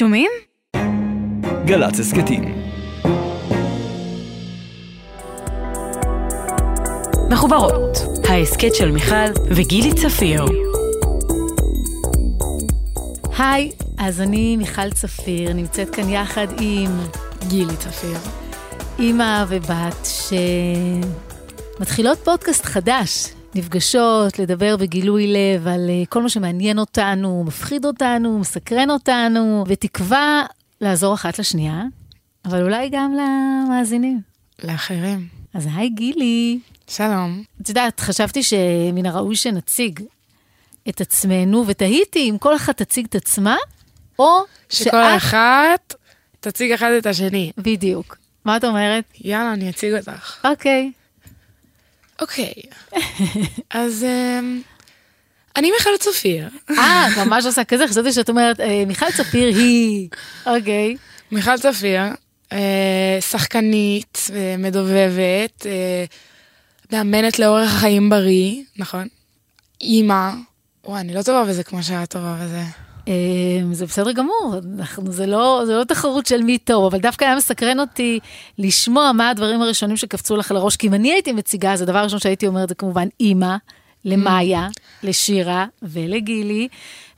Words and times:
שומעים? 0.00 0.30
גל"צ 1.64 2.00
הסכתים. 2.00 2.44
מחוברות, 7.30 7.98
ההסכת 8.28 8.74
של 8.74 8.90
מיכל 8.90 9.30
וגילי 9.56 9.94
צפיר. 9.94 10.44
היי, 13.38 13.70
אז 13.98 14.20
אני 14.20 14.56
מיכל 14.56 14.90
צפיר, 14.90 15.52
נמצאת 15.52 15.90
כאן 15.90 16.08
יחד 16.08 16.46
עם 16.60 16.90
גילי 17.48 17.76
צפיר. 17.76 18.18
אימא 18.98 19.44
ובת 19.48 20.08
שמתחילות 21.78 22.18
פודקאסט 22.18 22.64
חדש, 22.64 23.28
נפגשות 23.54 24.38
לדבר 24.38 24.76
בגילוי 24.76 25.26
לב 25.26 25.66
על 25.66 25.90
אה, 25.90 26.06
כל 26.08 26.22
מה 26.22 26.28
שמעניין 26.28 26.78
אותנו, 26.78 27.44
מפחיד 27.46 27.84
אותנו, 27.84 28.38
מסקרן 28.38 28.90
אותנו, 28.90 29.64
ותקווה 29.68 30.44
לעזור 30.80 31.14
אחת 31.14 31.38
לשנייה, 31.38 31.82
אבל 32.44 32.62
אולי 32.62 32.88
גם 32.92 33.14
למאזינים. 33.14 34.20
לאחרים. 34.64 35.28
אז 35.54 35.68
היי 35.74 35.88
גילי. 35.88 36.58
שלום. 36.88 37.42
את 37.62 37.68
יודעת, 37.68 38.00
חשבתי 38.00 38.42
שמן 38.42 39.06
הראוי 39.06 39.36
שנציג 39.36 40.00
את 40.88 41.00
עצמנו, 41.00 41.64
ותהיתי 41.66 42.30
אם 42.30 42.38
כל 42.38 42.56
אחת 42.56 42.82
תציג 42.82 43.06
את 43.08 43.14
עצמה, 43.14 43.56
או 44.18 44.40
שכל 44.68 44.90
שאת... 44.90 45.16
אחת 45.16 45.94
תציג 46.40 46.72
אחד 46.72 46.90
את 46.98 47.06
השני. 47.06 47.52
בדיוק. 47.58 48.16
מה 48.44 48.56
את 48.56 48.64
אומרת? 48.64 49.04
יאללה, 49.20 49.52
אני 49.52 49.70
אציג 49.70 49.94
אותך. 49.94 50.46
אוקיי. 50.46 50.92
אוקיי. 52.20 52.52
אז 53.70 54.04
אמ, 54.04 54.62
אני 55.56 55.70
מיכל 55.70 55.90
צופיר. 56.00 56.48
אה, 56.70 57.08
ממש 57.24 57.46
עושה 57.46 57.64
כזה, 57.64 57.88
חשבתי 57.88 58.12
שאת 58.12 58.28
אומרת, 58.28 58.60
אה, 58.60 58.84
מיכל 58.86 59.10
צפיר 59.16 59.56
היא... 59.56 60.08
אוקיי. 60.46 60.96
מיכל 61.32 61.58
צפיר, 61.58 62.00
אה, 62.52 63.18
שחקנית, 63.20 64.30
אה, 64.34 64.54
מדובבת, 64.58 65.66
מאמנת 66.92 67.38
לאורך 67.38 67.70
חיים 67.70 68.10
בריא, 68.10 68.62
נכון? 68.76 69.08
אימא. 69.80 70.30
וואי, 70.84 71.00
אני 71.00 71.14
לא 71.14 71.22
טובה 71.22 71.44
בזה 71.44 71.64
כמו 71.64 71.82
שאת 71.82 72.10
טובה 72.10 72.36
בזה. 72.42 72.89
אה, 73.08 73.14
זה 73.72 73.86
בסדר 73.86 74.12
גמור, 74.12 74.54
אנחנו, 74.78 75.12
זה, 75.12 75.26
לא, 75.26 75.62
זה 75.66 75.76
לא 75.76 75.84
תחרות 75.84 76.26
של 76.26 76.42
מי 76.42 76.58
טוב, 76.58 76.84
אבל 76.84 76.98
דווקא 76.98 77.24
היה 77.24 77.36
מסקרן 77.36 77.80
אותי 77.80 78.18
לשמוע 78.58 79.12
מה 79.12 79.30
הדברים 79.30 79.62
הראשונים 79.62 79.96
שקפצו 79.96 80.36
לך 80.36 80.50
לראש, 80.50 80.76
כי 80.76 80.86
אם 80.86 80.94
אני 80.94 81.12
הייתי 81.12 81.32
מציגה, 81.32 81.72
אז 81.72 81.82
הדבר 81.82 81.98
הראשון 81.98 82.18
שהייתי 82.18 82.46
אומרת 82.46 82.68
זה 82.68 82.74
כמובן 82.74 83.08
אימא, 83.20 83.56
למאיה, 84.04 84.68
לשירה 85.02 85.66
ולגילי, 85.82 86.68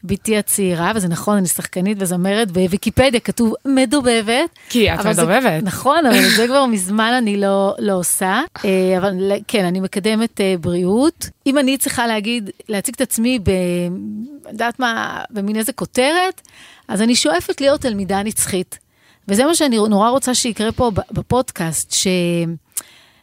בתי 0.04 0.36
הצעירה, 0.36 0.92
וזה 0.94 1.08
נכון, 1.08 1.36
אני 1.36 1.46
שחקנית 1.48 1.96
וזמרת, 2.00 2.50
בוויקיפדיה 2.50 3.20
כתוב 3.20 3.54
מדובבת. 3.66 4.50
כי 4.68 4.92
את 4.94 4.98
אבל 4.98 5.12
זה- 5.12 5.22
מדובבת. 5.22 5.62
נכון, 5.62 6.06
אבל 6.06 6.28
זה 6.36 6.46
כבר 6.48 6.66
מזמן 6.66 7.12
אני 7.18 7.36
לא, 7.36 7.74
לא 7.78 7.92
עושה. 7.92 8.40
אה, 8.64 8.98
אבל 8.98 9.14
כן, 9.48 9.64
אני 9.64 9.80
מקדמת 9.80 10.40
אה, 10.40 10.54
בריאות. 10.60 11.26
אם 11.46 11.58
אני 11.58 11.78
צריכה 11.78 12.06
להגיד, 12.06 12.50
להציג 12.68 12.94
את 12.94 13.00
עצמי 13.00 13.38
ב... 13.38 13.50
יודעת 14.48 14.80
מה, 14.80 15.22
במין 15.30 15.56
איזה 15.56 15.72
כותרת, 15.72 16.40
אז 16.88 17.02
אני 17.02 17.14
שואפת 17.14 17.60
להיות 17.60 17.80
תלמידה 17.80 18.22
נצחית. 18.22 18.78
וזה 19.28 19.44
מה 19.44 19.54
שאני 19.54 19.76
נורא 19.76 20.08
רוצה 20.08 20.34
שיקרה 20.34 20.72
פה 20.72 20.90
בפודקאסט, 21.10 21.92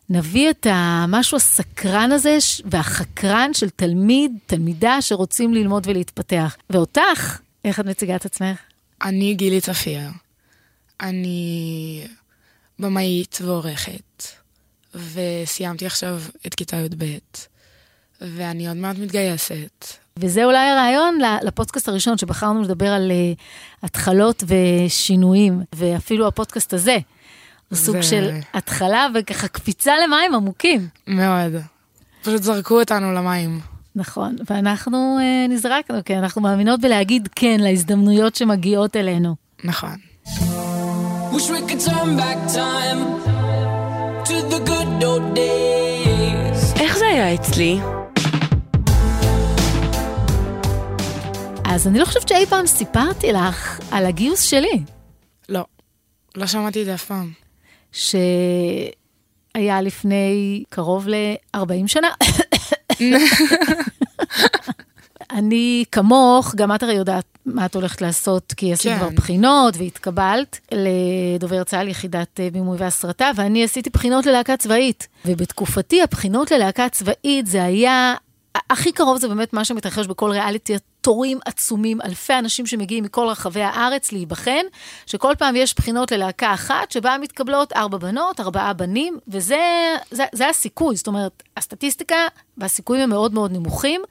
שנביא 0.09 0.49
את 0.49 0.67
המשהו 0.69 1.37
הסקרן 1.37 2.11
הזה 2.11 2.37
והחקרן 2.65 3.53
של 3.53 3.69
תלמיד, 3.69 4.31
תלמידה 4.45 5.01
שרוצים 5.01 5.53
ללמוד 5.53 5.87
ולהתפתח. 5.87 6.55
ואותך, 6.69 7.39
איך 7.65 7.79
את 7.79 7.85
מציגה 7.85 8.15
את 8.15 8.25
עצמך? 8.25 8.59
אני 9.01 9.33
גילי 9.33 9.61
צפיר. 9.61 9.99
אני 11.01 12.07
במאית 12.79 13.37
ועורכת, 13.41 14.23
וסיימתי 14.95 15.85
עכשיו 15.85 16.21
את 16.47 16.55
כיתה 16.55 16.77
י"ב, 16.77 17.05
ואני 18.21 18.67
עוד 18.67 18.77
מעט 18.77 18.97
מתגייסת. 18.97 19.85
וזה 20.17 20.45
אולי 20.45 20.69
הרעיון 20.69 21.19
לפודקאסט 21.41 21.87
הראשון, 21.87 22.17
שבחרנו 22.17 22.61
לדבר 22.61 22.87
על 22.87 23.11
uh, 23.11 23.39
התחלות 23.83 24.43
ושינויים, 24.47 25.61
ואפילו 25.75 26.27
הפודקאסט 26.27 26.73
הזה 26.73 26.97
הוא 27.69 27.77
סוג 27.77 27.95
זה- 27.95 28.03
של 28.03 28.29
התחלה 28.53 29.07
וככה 29.15 29.47
קפיצה 29.47 29.93
למים 30.07 30.33
עמוקים. 30.35 30.87
מאוד. 31.07 31.51
פשוט 32.21 32.43
זרקו 32.43 32.79
אותנו 32.79 33.13
למים. 33.13 33.59
נכון, 33.95 34.35
ואנחנו 34.49 35.17
uh, 35.19 35.51
נזרקנו, 35.51 35.97
כי 36.05 36.17
אנחנו 36.17 36.41
מאמינות 36.41 36.81
בלהגיד 36.81 37.29
כן 37.35 37.57
להזדמנויות 37.59 38.35
שמגיעות 38.35 38.95
אלינו. 38.95 39.35
נכון. 39.63 39.95
Wish 41.31 41.49
we 41.49 41.69
could 41.69 41.85
turn 41.87 42.19
back 42.19 42.53
time 42.55 42.99
to 44.25 44.33
the 44.51 44.69
good 44.69 45.03
old 45.03 45.37
days. 45.37 46.79
איך 46.81 46.97
זה 46.97 47.05
היה 47.05 47.33
אצלי? 47.33 47.79
אז 51.65 51.87
אני 51.87 51.99
לא 51.99 52.05
חושבת 52.05 52.27
שאי 52.27 52.45
פעם 52.45 52.67
סיפרתי 52.67 53.31
לך 53.33 53.79
על 53.91 54.05
הגיוס 54.05 54.41
שלי, 54.41 54.83
לא, 55.49 55.65
לא 56.35 56.47
שמעתי 56.47 56.81
את 56.81 56.85
זה 56.85 56.93
אף 56.93 57.05
פעם. 57.05 57.31
שהיה 57.91 59.81
לפני 59.81 60.63
קרוב 60.69 61.07
ל-40 61.07 61.87
שנה. 61.87 62.09
אני 65.31 65.83
כמוך, 65.91 66.55
גם 66.55 66.75
את 66.75 66.83
הרי 66.83 66.93
יודעת 66.93 67.25
מה 67.45 67.65
את 67.65 67.75
הולכת 67.75 68.01
לעשות, 68.01 68.53
כי 68.57 68.73
עשית 68.73 68.91
כן. 68.91 68.97
כבר 68.97 69.09
בחינות 69.09 69.77
והתקבלת 69.77 70.59
לדובר 70.71 71.63
צה"ל 71.63 71.87
יחידת 71.87 72.39
אה, 72.39 72.49
בימוי 72.51 72.77
והסרטה, 72.79 73.31
ואני 73.35 73.63
עשיתי 73.63 73.89
בחינות 73.89 74.25
ללהקה 74.25 74.57
צבאית. 74.57 75.07
ובתקופתי 75.25 76.01
הבחינות 76.01 76.51
ללהקה 76.51 76.89
צבאית 76.89 77.47
זה 77.47 77.63
היה, 77.63 78.15
הכי 78.69 78.91
קרוב 78.91 79.17
זה 79.17 79.27
באמת 79.27 79.53
מה 79.53 79.65
שמתרחש 79.65 80.07
בכל 80.07 80.31
ריאליטי, 80.31 80.75
תורים 81.09 81.39
עצומים, 81.45 82.01
אלפי 82.01 82.33
אנשים 82.33 82.65
שמגיעים 82.65 83.03
מכל 83.03 83.27
רחבי 83.27 83.61
הארץ 83.61 84.11
להיבחן, 84.11 84.65
שכל 85.05 85.33
פעם 85.37 85.55
יש 85.55 85.75
בחינות 85.75 86.11
ללהקה 86.11 86.53
אחת, 86.53 86.91
שבה 86.91 87.15
מתקבלות 87.21 87.73
ארבע 87.73 87.97
בנות, 87.97 88.39
ארבעה 88.39 88.73
בנים, 88.73 89.17
וזה 89.27 89.95
זה, 90.11 90.25
זה 90.31 90.49
הסיכוי, 90.49 90.95
זאת 90.95 91.07
אומרת, 91.07 91.43
הסטטיסטיקה 91.57 92.15
והסיכויים 92.57 93.03
הם 93.03 93.09
מאוד 93.09 93.33
מאוד 93.33 93.51
נמוכים. 93.51 94.01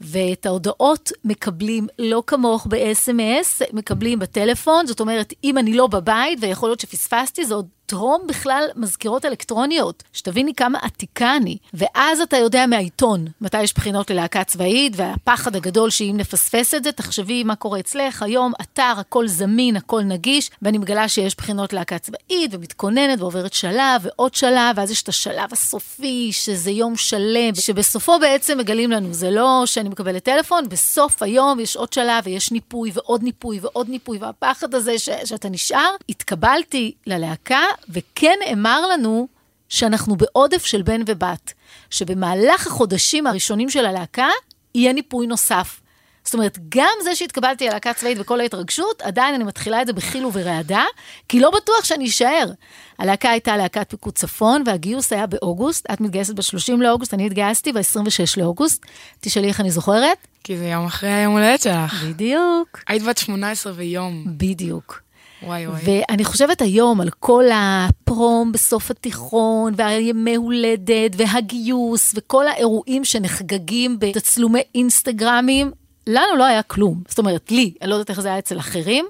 ואת 0.00 0.46
ההודעות 0.46 1.12
מקבלים 1.24 1.86
לא 1.98 2.22
כמוך 2.26 2.66
ב-SMS, 2.70 3.64
מקבלים 3.72 4.18
בטלפון, 4.18 4.86
זאת 4.86 5.00
אומרת, 5.00 5.32
אם 5.44 5.58
אני 5.58 5.74
לא 5.74 5.86
בבית, 5.86 6.38
ויכול 6.42 6.68
להיות 6.68 6.80
שפספסתי, 6.80 7.44
זה 7.44 7.54
עוד 7.54 7.66
טרום 7.86 8.26
בכלל 8.26 8.64
מזכירות 8.76 9.24
אלקטרוניות, 9.24 10.02
שתביני 10.12 10.54
כמה 10.54 10.78
עתיקה 10.82 11.36
אני. 11.36 11.56
ואז 11.74 12.20
אתה 12.20 12.36
יודע 12.36 12.66
מהעיתון 12.66 13.26
מתי 13.40 13.62
יש 13.62 13.74
בחינות 13.74 14.10
ללהקה 14.10 14.44
צבאית, 14.44 14.92
והפחד 14.96 15.56
הגדול 15.56 15.90
שאם 15.90 16.14
נפספס 16.16 16.74
את 16.74 16.84
זה, 16.84 16.92
תחשבי 16.92 17.44
מה 17.44 17.56
קורה 17.56 17.80
אצלך, 17.80 18.22
היום 18.22 18.52
אתר, 18.60 18.94
הכל 18.98 19.28
זמין, 19.28 19.76
הכל 19.76 20.02
נגיש, 20.02 20.50
ואני 20.62 20.78
מגלה 20.78 21.08
שיש 21.08 21.36
בחינות 21.36 21.72
להקה 21.72 21.98
צבאית, 21.98 22.54
ומתכוננת 22.54 23.20
ועוברת 23.20 23.52
שלב 23.52 24.00
ועוד 24.02 24.34
שלב, 24.34 24.76
ואז 24.76 24.90
יש 24.90 25.02
את 25.02 25.08
השלב 25.08 25.52
הסופי, 25.52 26.28
שזה 26.32 26.70
יום 26.70 26.96
שלם, 26.96 27.54
שבסופו 27.54 28.18
בעצם 28.18 28.58
מגלים 28.58 28.90
לנו, 28.90 29.14
זה 29.14 29.30
לא 29.30 29.62
שאני 29.66 29.88
מקבלת 29.88 30.24
טלפון, 30.24 30.68
בסוף 30.68 31.22
היום 31.22 31.60
יש 31.60 31.76
עוד 31.76 31.92
שלב 31.92 32.24
ויש 32.24 32.52
ניפוי 32.52 32.90
ועוד 32.94 33.22
ניפוי 33.22 33.58
ועוד 33.62 33.88
ניפוי, 33.88 34.18
והפחד 34.18 34.74
הזה 34.74 34.98
ש- 34.98 35.08
שאתה 35.24 35.48
נשאר. 35.48 35.90
התקבלתי 36.08 36.92
ללהקה, 37.06 37.60
וכן 37.88 38.38
נאמר 38.48 38.86
לנו 38.86 39.28
שאנחנו 39.68 40.16
בעודף 40.16 40.64
של 40.64 40.82
בן 40.82 41.00
ובת, 41.06 41.52
שבמהלך 41.90 42.66
החודשים 42.66 43.26
הראשונים 43.26 43.70
של 43.70 43.86
הלהקה, 43.86 44.28
יהיה 44.74 44.92
ניפוי 44.92 45.26
נוסף. 45.26 45.80
זאת 46.24 46.34
אומרת, 46.34 46.58
גם 46.68 46.94
זה 47.04 47.14
שהתקבלתי 47.14 47.66
ללהקה 47.66 47.92
צבאית 47.92 48.18
וכל 48.20 48.40
ההתרגשות, 48.40 49.02
עדיין 49.02 49.34
אני 49.34 49.44
מתחילה 49.44 49.82
את 49.82 49.86
זה 49.86 49.92
בחיל 49.92 50.26
וברעדה, 50.26 50.84
כי 51.28 51.40
לא 51.40 51.50
בטוח 51.50 51.84
שאני 51.84 52.08
אשאר. 52.08 52.50
הלהקה 52.98 53.30
הייתה 53.30 53.56
להקת 53.56 53.90
פיקוד 53.90 54.14
צפון, 54.14 54.62
והגיוס 54.66 55.12
היה 55.12 55.26
באוגוסט, 55.26 55.86
את 55.92 56.00
מתגייסת 56.00 56.34
ב-30 56.34 56.76
לאוגוסט, 56.76 57.14
אני 57.14 57.26
התגייסתי 57.26 57.72
ב-26 57.72 58.34
לאוגוסט. 58.36 58.86
תשאלי 59.20 59.48
איך 59.48 59.60
אני 59.60 59.70
זוכרת? 59.70 60.26
כי 60.44 60.56
זה 60.56 60.66
יום 60.66 60.86
אחרי 60.86 61.10
היום 61.12 61.32
הולדת 61.32 61.60
שלך. 61.62 62.02
בדיוק. 62.04 62.80
היית 62.88 63.02
בת 63.02 63.18
18 63.18 63.72
ויום. 63.76 64.24
בדיוק. 64.26 65.02
וואי 65.46 65.66
וואי. 65.66 66.02
ואני 66.08 66.24
חושבת 66.24 66.62
היום 66.62 67.00
על 67.00 67.10
כל 67.10 67.44
הפרום 67.54 68.52
בסוף 68.52 68.90
התיכון, 68.90 69.72
והימי 69.76 70.34
הולדת, 70.34 71.12
והגיוס, 71.16 72.12
וכל 72.16 72.48
האירועים 72.48 73.04
שנחגגים 73.04 73.96
בתצלומי 73.98 74.60
אינסטגרמים, 74.74 75.70
לנו 76.06 76.36
לא 76.36 76.44
היה 76.44 76.62
כלום. 76.62 77.02
זאת 77.08 77.18
אומרת, 77.18 77.50
לי, 77.50 77.74
אני 77.82 77.90
לא 77.90 77.94
יודעת 77.94 78.10
איך 78.10 78.20
זה 78.20 78.28
היה 78.28 78.38
אצל 78.38 78.58
אחרים. 78.58 79.06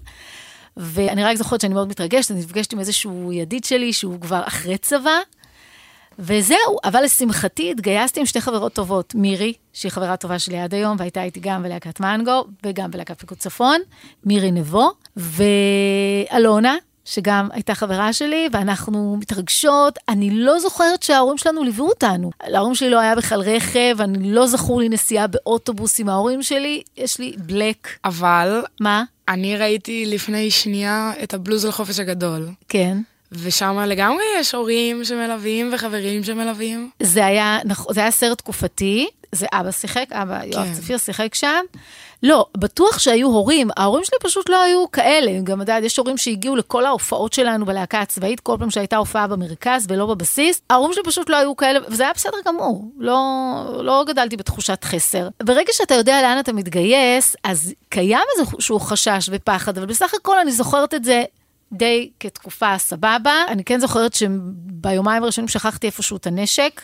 ואני 0.77 1.25
רק 1.25 1.37
זוכרת 1.37 1.61
שאני 1.61 1.75
מאוד 1.75 1.89
מתרגשת, 1.89 2.31
אני 2.31 2.41
נפגשת 2.41 2.73
עם 2.73 2.79
איזשהו 2.79 3.33
ידיד 3.33 3.65
שלי 3.65 3.93
שהוא 3.93 4.21
כבר 4.21 4.43
אחרי 4.47 4.79
צבא, 4.79 5.19
וזהו, 6.25 6.79
אבל 6.85 7.03
לשמחתי 7.05 7.71
התגייסתי 7.71 8.21
עם 8.21 8.27
שתי 8.27 8.41
חברות 8.41 8.73
טובות, 8.73 9.15
מירי, 9.15 9.53
שהיא 9.73 9.93
חברה 9.93 10.17
טובה 10.17 10.39
שלי 10.39 10.59
עד 10.59 10.75
היום, 10.75 10.97
והייתה 10.99 11.23
איתי 11.23 11.41
גם 11.41 11.63
בלהקת 11.63 12.01
מנגו, 12.01 12.45
וגם 12.65 12.91
בלהקת 12.91 13.19
פיקוד 13.21 13.39
צפון, 13.39 13.81
מירי 14.25 14.51
נבו, 14.51 14.91
ואלונה, 15.17 16.77
שגם 17.05 17.49
הייתה 17.53 17.75
חברה 17.75 18.13
שלי, 18.13 18.49
ואנחנו 18.53 19.17
מתרגשות. 19.21 19.99
אני 20.09 20.31
לא 20.31 20.59
זוכרת 20.59 21.03
שההורים 21.03 21.39
שלנו 21.39 21.65
ליוו 21.65 21.89
אותנו. 21.89 22.31
להורים 22.49 22.75
שלי 22.75 22.91
לא 22.91 23.01
היה 23.01 23.17
בכלל 23.17 23.41
רכב, 23.41 23.97
אני 24.01 24.33
לא 24.33 24.47
זכור 24.47 24.81
לי 24.81 24.89
נסיעה 24.89 25.27
באוטובוס 25.27 26.01
עם 26.01 26.09
ההורים 26.09 26.43
שלי, 26.43 26.83
יש 26.97 27.19
לי 27.19 27.35
בלק. 27.39 27.89
אבל 28.05 28.63
מה? 28.81 29.05
אני 29.29 29.57
ראיתי 29.57 30.07
לפני 30.07 30.51
שנייה 30.51 31.13
את 31.23 31.35
הבלוז 31.35 31.67
לחופש 31.67 31.99
הגדול, 31.99 32.49
כן. 32.69 32.99
ושם 33.33 33.79
לגמרי 33.87 34.25
יש 34.39 34.55
הורים 34.55 35.05
שמלווים 35.05 35.71
וחברים 35.75 36.25
שמלווים. 36.25 36.91
זה 37.03 37.27
היה, 37.27 37.59
זה 37.91 38.01
היה 38.01 38.11
סרט 38.11 38.39
תקופתי, 38.39 39.09
זה 39.33 39.47
אבא 39.53 39.71
שיחק, 39.71 40.07
אבא 40.13 40.45
יואב 40.45 40.67
כן. 40.67 40.73
צפיר 40.73 40.99
שיחק 40.99 41.35
שם. 41.35 41.65
לא, 42.23 42.47
בטוח 42.57 42.99
שהיו 42.99 43.29
הורים, 43.29 43.69
ההורים 43.77 44.05
שלי 44.05 44.19
פשוט 44.23 44.49
לא 44.49 44.63
היו 44.63 44.91
כאלה. 44.91 45.41
גם, 45.45 45.61
יודעת, 45.61 45.83
יש 45.83 45.97
הורים 45.97 46.19
שהגיעו 46.19 46.57
לכל 46.57 46.87
ההופעות 46.87 47.33
שלנו 47.33 47.67
בלהקה 47.67 48.01
הצבאית, 48.01 48.41
כל 48.41 48.57
פעם 48.59 48.71
שהייתה 48.71 48.97
הופעה 48.97 49.27
במרכז 49.27 49.87
ולא 49.89 50.07
בבסיס, 50.07 50.61
ההורים 50.71 50.93
שלי 50.93 51.03
פשוט 51.05 51.31
לא 51.31 51.37
היו 51.37 51.57
כאלה, 51.57 51.79
וזה 51.89 52.03
היה 52.03 52.13
בסדר 52.13 52.37
גמור. 52.47 52.85
לא, 52.99 53.15
לא 53.83 54.05
גדלתי 54.07 54.37
בתחושת 54.37 54.85
חסר. 54.85 55.29
ברגע 55.43 55.73
שאתה 55.73 55.95
יודע 55.95 56.23
לאן 56.23 56.39
אתה 56.39 56.53
מתגייס, 56.53 57.37
אז 57.45 57.75
קיים 57.89 58.19
איזשהו 58.39 58.81
חשש 58.81 59.29
ופחד, 59.33 59.79
אבל 59.79 59.87
בסך 59.87 60.15
הכל 60.15 60.39
אני 60.39 60.53
זוכרת 60.53 60.95
את 60.95 61.05
זה 61.05 61.23
די 61.73 62.11
כתקופה 62.21 62.79
סבבה. 62.79 63.45
אני 63.49 63.65
כן 63.65 63.81
זוכרת 63.81 64.15
שביומיים 64.15 65.23
הראשונים 65.23 65.49
שכחתי 65.49 65.87
איפשהו 65.87 66.17
את 66.17 66.27
הנשק. 66.27 66.81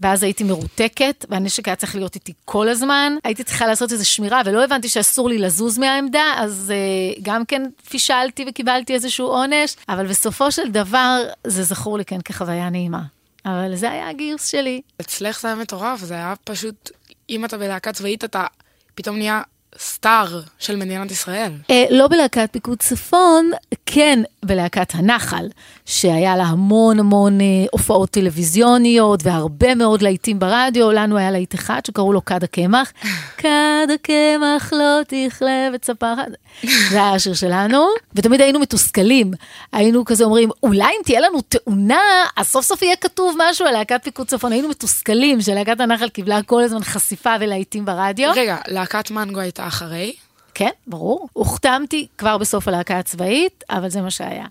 ואז 0.00 0.22
הייתי 0.22 0.44
מרותקת, 0.44 1.26
והנשק 1.30 1.68
היה 1.68 1.76
צריך 1.76 1.96
להיות 1.96 2.14
איתי 2.14 2.32
כל 2.44 2.68
הזמן. 2.68 3.12
הייתי 3.24 3.44
צריכה 3.44 3.66
לעשות 3.66 3.92
איזו 3.92 4.08
שמירה, 4.08 4.42
ולא 4.44 4.64
הבנתי 4.64 4.88
שאסור 4.88 5.28
לי 5.28 5.38
לזוז 5.38 5.78
מהעמדה, 5.78 6.34
אז 6.36 6.72
uh, 7.16 7.20
גם 7.22 7.44
כן 7.44 7.62
פישלתי 7.88 8.44
וקיבלתי 8.48 8.94
איזשהו 8.94 9.26
עונש, 9.26 9.76
אבל 9.88 10.06
בסופו 10.06 10.52
של 10.52 10.70
דבר, 10.70 11.24
זה 11.46 11.62
זכור 11.62 11.98
לי 11.98 12.04
כן 12.04 12.20
כחוויה 12.20 12.70
נעימה. 12.70 13.02
אבל 13.44 13.76
זה 13.76 13.90
היה 13.90 14.08
הגיוס 14.08 14.46
שלי. 14.46 14.80
אצלך 15.00 15.40
זה 15.40 15.48
היה 15.48 15.56
מטורף, 15.56 16.00
זה 16.00 16.14
היה 16.14 16.34
פשוט, 16.44 16.90
אם 17.30 17.44
אתה 17.44 17.58
בלהקה 17.58 17.92
צבאית, 17.92 18.24
אתה 18.24 18.46
פתאום 18.94 19.16
נהיה 19.16 19.42
סטאר 19.78 20.40
של 20.58 20.76
מדינת 20.76 21.10
ישראל. 21.10 21.52
אה, 21.70 21.84
לא 21.90 22.08
בלהקת 22.08 22.48
פיקוד 22.52 22.78
צפון, 22.78 23.50
כן 23.86 24.18
בלהקת 24.44 24.94
הנחל, 24.94 25.48
שהיה 25.86 26.36
לה 26.36 26.42
המון 26.42 26.98
המון 26.98 27.40
אה, 27.40 27.46
הופעות 27.72 28.10
טלוויזיוניות 28.10 29.20
והרבה 29.22 29.74
מאוד 29.74 30.02
להיטים 30.02 30.38
ברדיו, 30.38 30.92
לנו 30.92 31.16
היה 31.16 31.30
להיט 31.30 31.54
אחד 31.54 31.80
שקראו 31.86 32.12
לו 32.12 32.24
כד 32.24 32.44
הקמח. 32.44 32.92
כד 33.38 33.86
הקמח 33.94 34.72
לא 34.72 35.00
תכלה 35.08 35.68
וצפחת. 35.74 36.28
זה 36.62 36.96
היה 36.96 37.12
השיר 37.12 37.34
שלנו, 37.34 37.86
ותמיד 38.14 38.40
היינו 38.40 38.58
מתוסכלים. 38.58 39.30
היינו 39.72 40.04
כזה 40.04 40.24
אומרים, 40.24 40.50
אולי 40.62 40.84
אם 40.84 41.02
תהיה 41.04 41.20
לנו 41.20 41.40
תאונה, 41.40 42.24
אז 42.36 42.46
סוף 42.46 42.64
סוף 42.64 42.82
יהיה 42.82 42.96
כתוב 42.96 43.36
משהו 43.38 43.66
על 43.66 43.72
להקת 43.72 44.00
פיקוד 44.04 44.26
צפון. 44.26 44.52
היינו 44.52 44.68
מתוסכלים 44.68 45.40
שלהקת 45.40 45.80
הנחל 45.80 46.08
קיבלה 46.08 46.42
כל 46.42 46.62
הזמן 46.62 46.82
חשיפה 46.82 47.34
ולהיטים 47.40 47.84
ברדיו. 47.84 48.32
רגע, 48.36 48.56
להקת 48.68 49.10
מנגו 49.10 49.40
הייתה 49.40 49.61
אחרי? 49.68 50.12
כן, 50.54 50.70
ברור. 50.86 51.28
הוחתמתי 51.32 52.06
כבר 52.18 52.38
בסוף 52.38 52.68
הלהקה 52.68 52.98
הצבאית, 52.98 53.64
אבל 53.70 53.88
זה 53.88 54.00
מה 54.00 54.10
שהיה. 54.10 54.46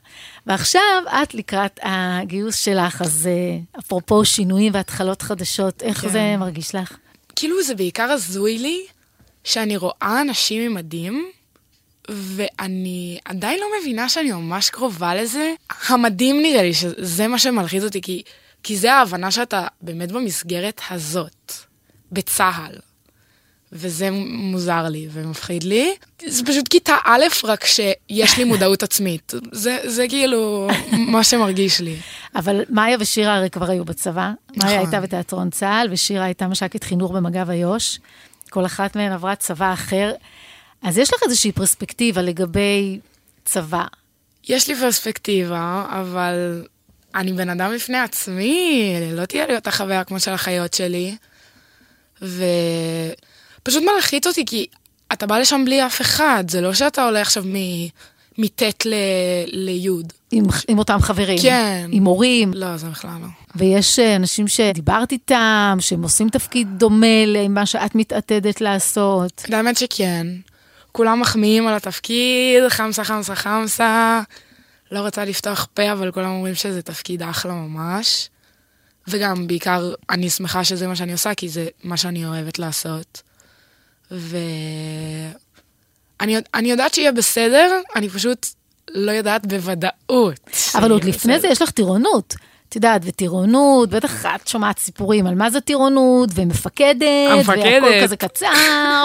ועכשיו, 0.47 1.03
את 1.23 1.33
לקראת 1.33 1.79
הגיוס 1.83 2.55
שלך, 2.55 3.01
אז 3.01 3.27
אה, 3.27 3.79
אפרופו 3.79 4.25
שינויים 4.25 4.73
והתחלות 4.73 5.21
חדשות, 5.21 5.83
איך 5.83 6.01
כן. 6.01 6.09
זה 6.09 6.35
מרגיש 6.37 6.75
לך? 6.75 6.97
כאילו 7.35 7.63
זה 7.63 7.75
בעיקר 7.75 8.03
הזוי 8.03 8.57
לי 8.57 8.85
שאני 9.43 9.77
רואה 9.77 10.21
אנשים 10.21 10.61
עם 10.61 10.73
מדים, 10.73 11.31
ואני 12.09 13.19
עדיין 13.25 13.59
לא 13.59 13.67
מבינה 13.81 14.09
שאני 14.09 14.31
ממש 14.31 14.69
קרובה 14.69 15.15
לזה. 15.15 15.53
המדים 15.87 16.41
נראה 16.41 16.61
לי 16.61 16.73
שזה 16.73 17.27
מה 17.27 17.39
שמלחיץ 17.39 17.83
אותי, 17.83 18.01
כי, 18.01 18.23
כי 18.63 18.77
זה 18.77 18.93
ההבנה 18.93 19.31
שאתה 19.31 19.67
באמת 19.81 20.11
במסגרת 20.11 20.81
הזאת, 20.89 21.53
בצה"ל. 22.11 22.75
וזה 23.73 24.11
מוזר 24.27 24.83
לי 24.89 25.07
ומפחיד 25.11 25.63
לי. 25.63 25.95
זה 26.27 26.45
פשוט 26.45 26.67
כיתה 26.67 26.95
א', 27.05 27.23
רק 27.43 27.65
שיש 27.65 28.37
לי 28.37 28.43
מודעות 28.43 28.83
עצמית. 28.83 29.33
זה, 29.51 29.77
זה 29.85 30.05
כאילו 30.09 30.67
מה 30.91 31.23
שמרגיש 31.23 31.79
לי. 31.79 31.95
אבל 32.35 32.61
מאיה 32.69 32.97
ושירה 32.99 33.35
הרי 33.35 33.49
כבר 33.49 33.69
היו 33.69 33.85
בצבא. 33.85 34.31
נכון. 34.49 34.69
מאיה 34.69 34.79
הייתה 34.79 35.01
בתיאטרון 35.01 35.49
צה"ל, 35.49 35.87
ושירה 35.91 36.25
הייתה 36.25 36.47
מש"קית 36.47 36.83
חינוך 36.83 37.11
במג"ב 37.11 37.49
איו"ש. 37.49 37.99
כל 38.49 38.65
אחת 38.65 38.95
מהן 38.95 39.11
עברה 39.11 39.35
צבא 39.35 39.73
אחר. 39.73 40.11
אז 40.83 40.97
יש 40.97 41.13
לך 41.13 41.23
איזושהי 41.23 41.51
פרספקטיבה 41.51 42.21
לגבי 42.21 42.99
צבא. 43.45 43.83
יש 44.47 44.67
לי 44.67 44.75
פרספקטיבה, 44.75 45.85
אבל 45.89 46.65
אני 47.15 47.33
בן 47.33 47.49
אדם 47.49 47.71
בפני 47.75 47.97
עצמי, 47.97 48.93
לא 49.13 49.25
תהיה 49.25 49.47
לי 49.47 49.55
אותה 49.55 49.71
חוויה 49.71 50.03
כמו 50.03 50.19
של 50.19 50.31
החיות 50.31 50.73
שלי. 50.73 51.15
ופשוט 53.61 53.83
מלחיץ 53.95 54.27
אותי, 54.27 54.45
כי 54.45 54.65
אתה 55.13 55.27
בא 55.27 55.37
לשם 55.37 55.65
בלי 55.65 55.85
אף 55.85 56.01
אחד, 56.01 56.43
זה 56.49 56.61
לא 56.61 56.73
שאתה 56.73 57.03
עולה 57.05 57.21
עכשיו 57.21 57.43
מ- 57.47 57.87
מט' 58.37 58.85
ל- 58.85 58.93
לי'. 59.47 59.87
עם, 60.31 60.45
עם 60.67 60.79
אותם 60.79 60.97
חברים. 61.01 61.37
כן. 61.41 61.89
עם 61.91 62.03
הורים. 62.05 62.51
לא, 62.53 62.77
זה 62.77 62.89
בכלל 62.89 63.11
לא. 63.21 63.27
ויש 63.55 63.99
אה, 63.99 64.15
אנשים 64.15 64.47
שדיברת 64.47 65.11
איתם, 65.11 65.77
שהם 65.79 66.03
עושים 66.03 66.29
תפקיד 66.29 66.67
דומה 66.77 67.25
למה 67.27 67.65
שאת 67.65 67.95
מתעתדת 67.95 68.61
לעשות. 68.61 69.45
האמת 69.53 69.77
שכן. 69.77 70.27
כולם 70.91 71.19
מחמיאים 71.19 71.67
על 71.67 71.75
התפקיד, 71.75 72.67
חמסה, 72.69 73.03
חמסה, 73.03 73.35
חמסה. 73.35 74.21
לא 74.91 74.99
רוצה 74.99 75.25
לפתוח 75.25 75.67
פה, 75.73 75.91
אבל 75.91 76.11
כולם 76.11 76.29
אומרים 76.29 76.55
שזה 76.55 76.81
תפקיד 76.81 77.23
אחלה 77.23 77.53
ממש. 77.53 78.29
וגם, 79.07 79.47
בעיקר, 79.47 79.93
אני 80.09 80.29
שמחה 80.29 80.63
שזה 80.63 80.87
מה 80.87 80.95
שאני 80.95 81.11
עושה, 81.11 81.33
כי 81.33 81.49
זה 81.49 81.67
מה 81.83 81.97
שאני 81.97 82.25
אוהבת 82.25 82.59
לעשות. 82.59 83.21
ו... 84.11 84.37
אני, 86.21 86.35
יודע- 86.35 86.47
אני 86.53 86.71
יודעת 86.71 86.93
שיהיה 86.93 87.11
בסדר, 87.11 87.79
אני 87.95 88.09
פשוט 88.09 88.45
לא 88.93 89.11
יודעת 89.11 89.45
בוודאות. 89.45 90.39
אבל 90.75 90.91
עוד 90.91 91.03
לפני 91.03 91.33
בסדר. 91.33 91.41
זה 91.41 91.47
יש 91.47 91.61
לך 91.61 91.69
טירונות. 91.71 92.35
את 92.69 92.75
יודעת, 92.75 93.01
וטירונות, 93.05 93.89
בטח 93.89 94.25
את 94.25 94.47
שומעת 94.47 94.79
סיפורים 94.79 95.27
על 95.27 95.35
מה 95.35 95.49
זה 95.49 95.61
טירונות, 95.61 96.29
ומפקדת, 96.35 97.05
המפקדת. 97.31 97.57
והכל 97.83 98.03
כזה 98.03 98.15
קצר, 98.15 98.47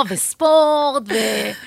וספורט, 0.08 1.02
ו... 1.08 1.14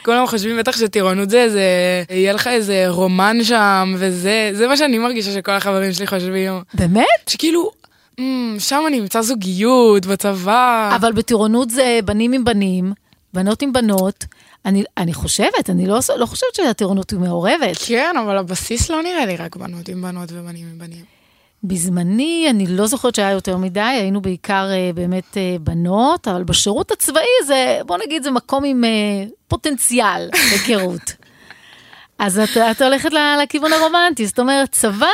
כולם 0.06 0.28
חושבים 0.28 0.58
בטח 0.58 0.78
שטירונות 0.78 1.30
זה 1.30 1.42
איזה, 1.44 1.62
יהיה 2.10 2.34
לך 2.34 2.48
איזה 2.48 2.86
רומן 2.88 3.38
שם, 3.44 3.96
וזה, 3.98 4.50
זה 4.54 4.68
מה 4.68 4.78
שאני 4.78 4.98
מרגישה 4.98 5.32
שכל 5.34 5.52
החברים 5.52 5.94
שלי 5.94 6.08
חושבים. 6.08 6.54
באמת? 6.74 7.06
שכאילו, 7.28 7.72
"מ, 8.20 8.56
שם 8.60 8.84
אני 8.88 9.00
אמצא 9.00 9.22
זוגיות 9.22 10.06
בצבא. 10.06 10.92
אבל 10.96 11.12
בטירונות 11.12 11.70
זה 11.70 12.00
בנים 12.06 12.32
עם 12.34 12.44
בנים, 12.44 12.94
בנות 13.34 13.62
עם 13.62 13.74
בנות. 13.74 14.26
אני, 14.66 14.84
אני 14.98 15.14
חושבת, 15.14 15.70
אני 15.70 15.88
לא, 15.88 16.00
לא 16.18 16.26
חושבת 16.26 16.56
שהטירונות 16.56 17.12
היא 17.12 17.20
מעורבת. 17.20 17.78
כן, 17.86 18.16
אבל 18.24 18.38
הבסיס 18.38 18.90
לא 18.90 19.04
נראה 19.04 19.26
לי 19.26 19.36
רק 19.36 19.56
בנות 19.56 19.90
עם 19.90 20.02
בנות 20.02 20.30
ובנים 20.32 20.68
עם 20.72 20.80
בנים. 20.80 21.06
בזמני, 21.64 22.48
אני 22.50 22.68
לא 22.68 22.88
זוכרת 22.88 23.16
שהיה 23.16 23.32
יותר 23.32 23.58
מדי, 23.58 23.80
היינו 23.80 24.22
בעיקר 24.22 24.68
אה, 24.72 24.92
באמת 24.96 25.38
אה, 25.38 25.56
בנות, 25.62 26.28
אבל 26.28 26.44
בשירות 26.44 26.92
הצבאי 26.92 27.24
זה, 27.46 27.80
בוא 27.86 27.98
נגיד, 28.06 28.24
זה 28.24 28.32
מקום 28.32 28.64
עם 28.64 28.84
אה, 28.84 28.90
פוטנציאל 29.48 30.30
היכרות. 30.52 31.14
אז 32.20 32.40
את, 32.40 32.58
את 32.58 32.82
הולכת 32.82 33.10
לכיוון 33.44 33.74
הרומנטי, 33.74 34.28
זאת 34.28 34.40
אומרת, 34.40 34.72
צבא, 34.72 35.08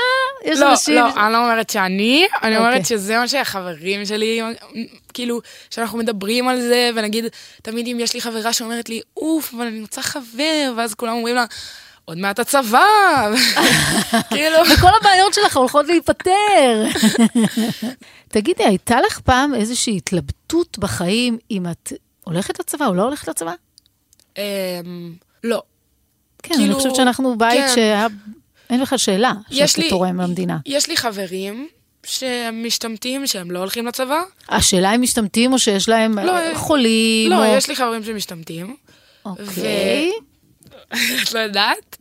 יש 0.45 0.59
לא, 0.59 0.71
אנשים... 0.71 0.95
לא, 0.95 1.25
אני 1.25 1.33
לא 1.33 1.37
אומרת 1.37 1.69
שאני, 1.69 2.27
אני 2.43 2.57
אוקיי. 2.57 2.57
אומרת 2.57 2.85
שזה 2.85 3.17
מה 3.17 3.27
שהחברים 3.27 4.05
שלי, 4.05 4.41
כאילו, 5.13 5.41
שאנחנו 5.69 5.97
מדברים 5.97 6.47
על 6.47 6.61
זה, 6.61 6.91
ונגיד, 6.95 7.25
תמיד 7.61 7.87
אם 7.87 7.97
יש 7.99 8.13
לי 8.13 8.21
חברה 8.21 8.53
שאומרת 8.53 8.89
לי, 8.89 9.01
אוף, 9.17 9.53
אבל 9.53 9.65
אני 9.65 9.81
רוצה 9.81 10.01
חבר, 10.01 10.73
ואז 10.77 10.93
כולם 10.93 11.13
אומרים 11.13 11.35
לה, 11.35 11.45
עוד 12.05 12.17
מעט 12.17 12.39
הצבא, 12.39 12.85
כאילו, 14.29 14.57
וכל 14.73 14.89
הבעיות 15.01 15.33
שלך 15.33 15.57
הולכות 15.57 15.85
להיפתר. 15.87 16.85
תגידי, 18.27 18.63
הייתה 18.63 19.01
לך 19.01 19.19
פעם 19.19 19.55
איזושהי 19.55 19.97
התלבטות 19.97 20.79
בחיים 20.79 21.37
אם 21.51 21.65
את 21.71 21.93
הולכת 22.23 22.59
לצבא 22.59 22.87
או 22.87 22.93
לא 22.93 23.03
הולכת 23.03 23.27
לצבא? 23.27 23.53
אמ, 24.37 25.13
לא. 25.43 25.61
כן, 26.45 26.53
אני 26.53 26.63
כאילו, 26.63 26.75
חושבת 26.75 26.95
שאנחנו 26.95 27.37
בית 27.37 27.59
כן. 27.59 27.71
שהיה... 27.75 28.07
אין 28.69 28.81
בכלל 28.81 28.97
שאלה 28.97 29.31
שאתה 29.51 29.81
לי- 29.81 29.89
תורם 29.89 30.21
למדינה. 30.21 30.57
יש 30.65 30.89
לי 30.89 30.97
חברים 30.97 31.67
שהם 32.05 32.63
משתמטים, 32.67 33.27
שהם 33.27 33.51
לא 33.51 33.59
הולכים 33.59 33.87
לצבא. 33.87 34.21
השאלה 34.49 34.95
אם 34.95 35.01
משתמטים 35.01 35.53
או 35.53 35.59
שיש 35.59 35.89
להם 35.89 36.19
לא, 36.19 36.37
אה, 36.37 36.55
חולים 36.55 37.29
לא, 37.31 37.45
או... 37.51 37.57
יש 37.57 37.69
לי 37.69 37.75
חברים 37.75 38.03
שמשתמטים. 38.03 38.75
אוקיי. 39.25 40.11
את 41.23 41.33
לא 41.33 41.39
יודעת? 41.39 41.97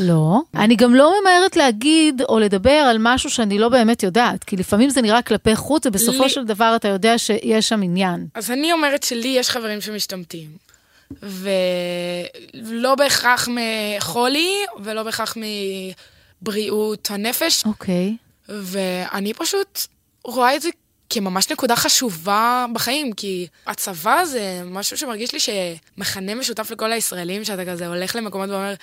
לא. 0.00 0.40
אני 0.54 0.76
גם 0.76 0.94
לא 0.94 1.14
ממהרת 1.20 1.56
להגיד 1.56 2.22
או 2.28 2.38
לדבר 2.38 2.70
על 2.70 2.96
משהו 3.00 3.30
שאני 3.30 3.58
לא 3.58 3.68
באמת 3.68 4.02
יודעת, 4.02 4.44
כי 4.44 4.56
לפעמים 4.56 4.90
זה 4.90 5.02
נראה 5.02 5.22
כלפי 5.22 5.56
חוץ, 5.56 5.86
ובסופו 5.86 6.22
לי- 6.22 6.28
של 6.28 6.44
דבר 6.44 6.72
אתה 6.76 6.88
יודע 6.88 7.18
שיש 7.18 7.68
שם 7.68 7.82
עניין. 7.82 8.26
אז 8.34 8.50
אני 8.50 8.72
אומרת 8.72 9.02
שלי 9.02 9.28
יש 9.28 9.50
חברים 9.50 9.80
שמשתמטים. 9.80 10.48
ולא 11.22 12.94
בהכרח 12.94 13.48
מחולי, 13.48 14.50
ולא 14.82 15.02
בהכרח 15.02 15.36
מבריאות 16.42 17.10
הנפש, 17.10 17.64
אוקיי. 17.66 18.16
ואני 18.48 19.34
פשוט 19.34 19.86
רואה 20.24 20.56
את 20.56 20.62
זה 20.62 20.68
כממש 21.10 21.50
נקודה 21.50 21.76
חשובה 21.76 22.66
בחיים, 22.72 23.12
כי 23.12 23.46
הצבא 23.66 24.24
זה 24.24 24.62
משהו 24.64 24.98
שמרגיש 24.98 25.32
לי 25.32 25.38
שמכנה 25.40 26.34
משותף 26.34 26.70
לכל 26.70 26.92
הישראלים, 26.92 27.44
שאתה 27.44 27.64
כזה 27.64 27.86
הולך 27.86 28.16
למקומות 28.16 28.50
ואומר, 28.50 28.74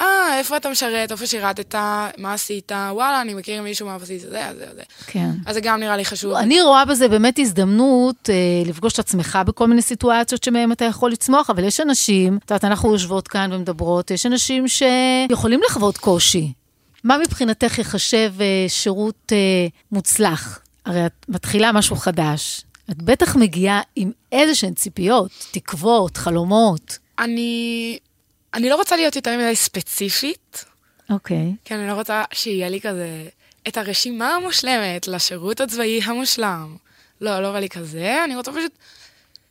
אה, 0.00 0.38
איפה 0.38 0.56
אתה 0.56 0.70
משרת, 0.70 1.12
איפה 1.12 1.26
שירתת, 1.26 1.74
מה 2.18 2.32
עשית, 2.32 2.72
וואלה, 2.72 3.20
אני 3.20 3.34
מכיר 3.34 3.62
מישהו 3.62 3.86
מהבסיס 3.86 4.24
הזה, 4.24 4.42
זה, 4.58 4.66
זה. 4.74 4.82
כן. 5.06 5.30
אז 5.46 5.54
זה 5.54 5.60
גם 5.60 5.80
נראה 5.80 5.96
לי 5.96 6.04
חשוב. 6.04 6.32
אני 6.32 6.62
רואה 6.62 6.84
בזה 6.84 7.08
באמת 7.08 7.38
הזדמנות 7.38 8.30
אה, 8.30 8.34
לפגוש 8.66 8.92
את 8.92 8.98
עצמך 8.98 9.38
בכל 9.46 9.66
מיני 9.66 9.82
סיטואציות 9.82 10.42
שמהם 10.42 10.72
אתה 10.72 10.84
יכול 10.84 11.10
לצמוח, 11.10 11.50
אבל 11.50 11.64
יש 11.64 11.80
אנשים, 11.80 12.38
את 12.44 12.50
יודעת, 12.50 12.64
אנחנו 12.64 12.92
יושבות 12.92 13.28
כאן 13.28 13.52
ומדברות, 13.52 14.10
יש 14.10 14.26
אנשים 14.26 14.64
שיכולים 14.68 15.60
לחוות 15.66 15.98
קושי. 15.98 16.52
מה 17.04 17.18
מבחינתך 17.18 17.78
ייחשב 17.78 18.32
אה, 18.40 18.64
שירות 18.68 19.32
אה, 19.32 19.66
מוצלח? 19.92 20.58
הרי 20.86 21.06
את 21.06 21.12
מתחילה 21.28 21.72
משהו 21.72 21.96
חדש. 21.96 22.64
את 22.90 23.02
בטח 23.02 23.36
מגיעה 23.36 23.80
עם 23.96 24.10
איזה 24.32 24.54
שהן 24.54 24.74
ציפיות, 24.74 25.30
תקוות, 25.50 26.16
חלומות. 26.16 26.98
אני, 27.18 27.98
אני 28.54 28.68
לא 28.68 28.76
רוצה 28.76 28.96
להיות 28.96 29.16
יותר 29.16 29.38
מדי 29.38 29.56
ספציפית, 29.56 30.64
אוקיי. 31.10 31.52
כי 31.64 31.74
אני 31.74 31.88
לא 31.88 31.92
רוצה 31.92 32.22
שיהיה 32.32 32.68
לי 32.68 32.80
כזה 32.80 33.08
את 33.68 33.76
הרשימה 33.76 34.34
המושלמת 34.34 35.08
לשירות 35.08 35.60
הצבאי 35.60 36.00
המושלם. 36.04 36.76
לא, 37.20 37.40
לא 37.40 37.52
בא 37.52 37.58
לי 37.58 37.68
כזה, 37.68 38.24
אני 38.24 38.36
רוצה 38.36 38.52
פשוט 38.52 38.72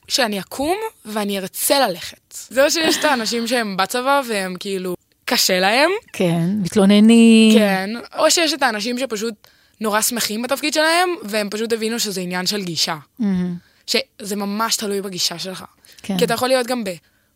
שאני 0.08 0.40
אקום 0.40 0.78
ואני 1.06 1.40
ארצה 1.40 1.88
ללכת. 1.88 2.34
זהו 2.50 2.72
שיש 2.72 2.98
את 2.98 3.04
האנשים 3.04 3.48
שהם 3.48 3.78
בצבא 3.78 4.22
והם 4.28 4.56
כאילו, 4.60 4.96
קשה 5.26 5.60
להם, 5.60 5.90
כן, 6.14 6.50
מתלוננים. 6.62 7.58
כן, 7.58 7.90
או 8.18 8.32
שיש 8.32 8.54
את 8.54 8.64
האנשים 8.64 8.98
שפשוט 8.98 9.34
נורא 9.82 10.02
שמחים 10.02 10.42
בתפקיד 10.42 10.74
שלהם, 10.74 11.10
והם 11.24 11.50
פשוט 11.50 11.74
הבינו 11.74 12.00
שזה 12.00 12.22
עניין 12.22 12.46
של 12.46 12.64
גישה. 12.64 12.98
מהמם. 13.20 13.56
שזה 13.88 14.36
ממש 14.36 14.76
תלוי 14.76 15.02
בגישה 15.02 15.40
שלך. 15.40 15.64
כן. 16.04 16.18
כי 16.18 16.26
אתה 16.26 16.34
יכול 16.34 16.48
להיות 16.48 16.68
גם 16.68 16.84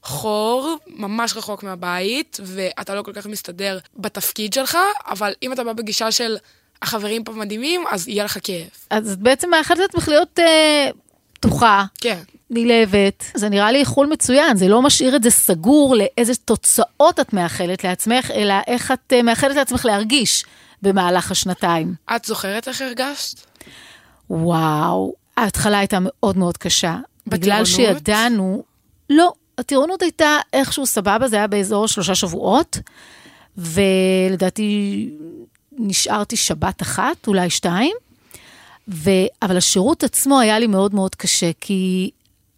בחור, 0.04 0.78
ממש 0.88 1.38
רחוק 1.38 1.64
מהבית, 1.64 2.40
ואתה 2.44 2.96
לא 2.96 3.02
כל 3.02 3.14
כך 3.14 3.26
מסתדר 3.26 3.80
בתפקיד 3.96 4.54
שלך, 4.54 4.78
אבל 5.08 5.34
אם 5.44 5.54
אתה 5.54 5.64
בא 5.64 5.74
בגישה 5.74 6.12
של 6.12 6.38
החברים 6.82 7.24
פה 7.24 7.32
מדהימים, 7.32 7.84
אז 7.92 8.08
יהיה 8.08 8.24
לך 8.24 8.38
כיף. 8.44 8.88
אז 8.90 9.12
את 9.12 9.20
בעצם 9.20 9.50
מאחלת 9.50 9.80
לעצמך 9.80 10.08
להיות 10.08 10.40
אה, 10.40 10.90
פתוחה, 11.34 11.86
כן. 12.02 12.20
נלהבת. 12.50 13.24
זה 13.36 13.50
נראה 13.50 13.72
לי 13.72 13.80
איחול 13.80 14.08
מצוין, 14.08 14.58
זה 14.58 14.68
לא 14.68 14.82
משאיר 14.82 15.16
את 15.16 15.24
זה 15.24 15.30
סגור 15.30 15.96
לאיזה 15.96 16.36
תוצאות 16.36 17.20
את 17.20 17.34
מאחלת 17.34 17.84
לעצמך, 17.84 18.32
אלא 18.32 18.54
איך 18.68 18.92
את 18.92 19.14
אה, 19.14 19.22
מאחלת 19.22 19.56
לעצמך 19.56 19.86
להרגיש 19.86 20.46
במהלך 20.82 21.32
השנתיים. 21.32 21.94
את 22.16 22.26
זוכרת 22.26 22.68
איך 22.68 22.82
הרגשת? 22.82 23.40
וואו, 24.30 25.14
ההתחלה 25.38 25.80
הייתה 25.80 25.98
מאוד 26.02 26.38
מאוד 26.38 26.58
קשה. 26.58 26.98
בגלל? 27.28 27.66
שידענו, 27.66 28.64
לא, 29.10 29.34
הטירונות 29.58 30.02
הייתה 30.02 30.38
איכשהו 30.54 30.86
סבבה, 30.86 31.28
זה 31.28 31.36
היה 31.36 31.48
באזור 31.48 31.88
שלושה 31.88 32.16
שבועות, 32.16 32.78
ולדעתי 33.58 35.10
נשארתי 35.72 36.36
שבת 36.36 36.82
אחת, 36.82 37.28
אולי 37.28 37.50
שתיים, 37.50 37.96
ו... 38.90 39.10
אבל 39.42 39.58
השירות 39.58 40.04
עצמו 40.04 40.40
היה 40.40 40.60
לי 40.60 40.68
מאוד 40.68 40.96
מאוד 40.96 41.16
קשה, 41.16 41.52
כי 41.62 42.10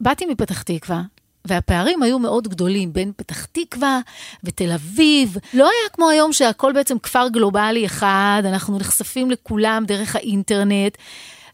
באתי 0.01 0.25
מפתח 0.25 0.61
תקווה, 0.61 1.01
והפערים 1.45 2.03
היו 2.03 2.19
מאוד 2.19 2.47
גדולים 2.47 2.93
בין 2.93 3.11
פתח 3.15 3.45
תקווה 3.45 3.99
ותל 4.43 4.71
אביב. 4.71 5.37
לא 5.53 5.63
היה 5.63 5.89
כמו 5.93 6.09
היום 6.09 6.33
שהכל 6.33 6.73
בעצם 6.73 6.99
כפר 6.99 7.27
גלובלי 7.27 7.85
אחד, 7.85 8.43
אנחנו 8.45 8.77
נחשפים 8.77 9.31
לכולם 9.31 9.83
דרך 9.87 10.15
האינטרנט, 10.15 10.97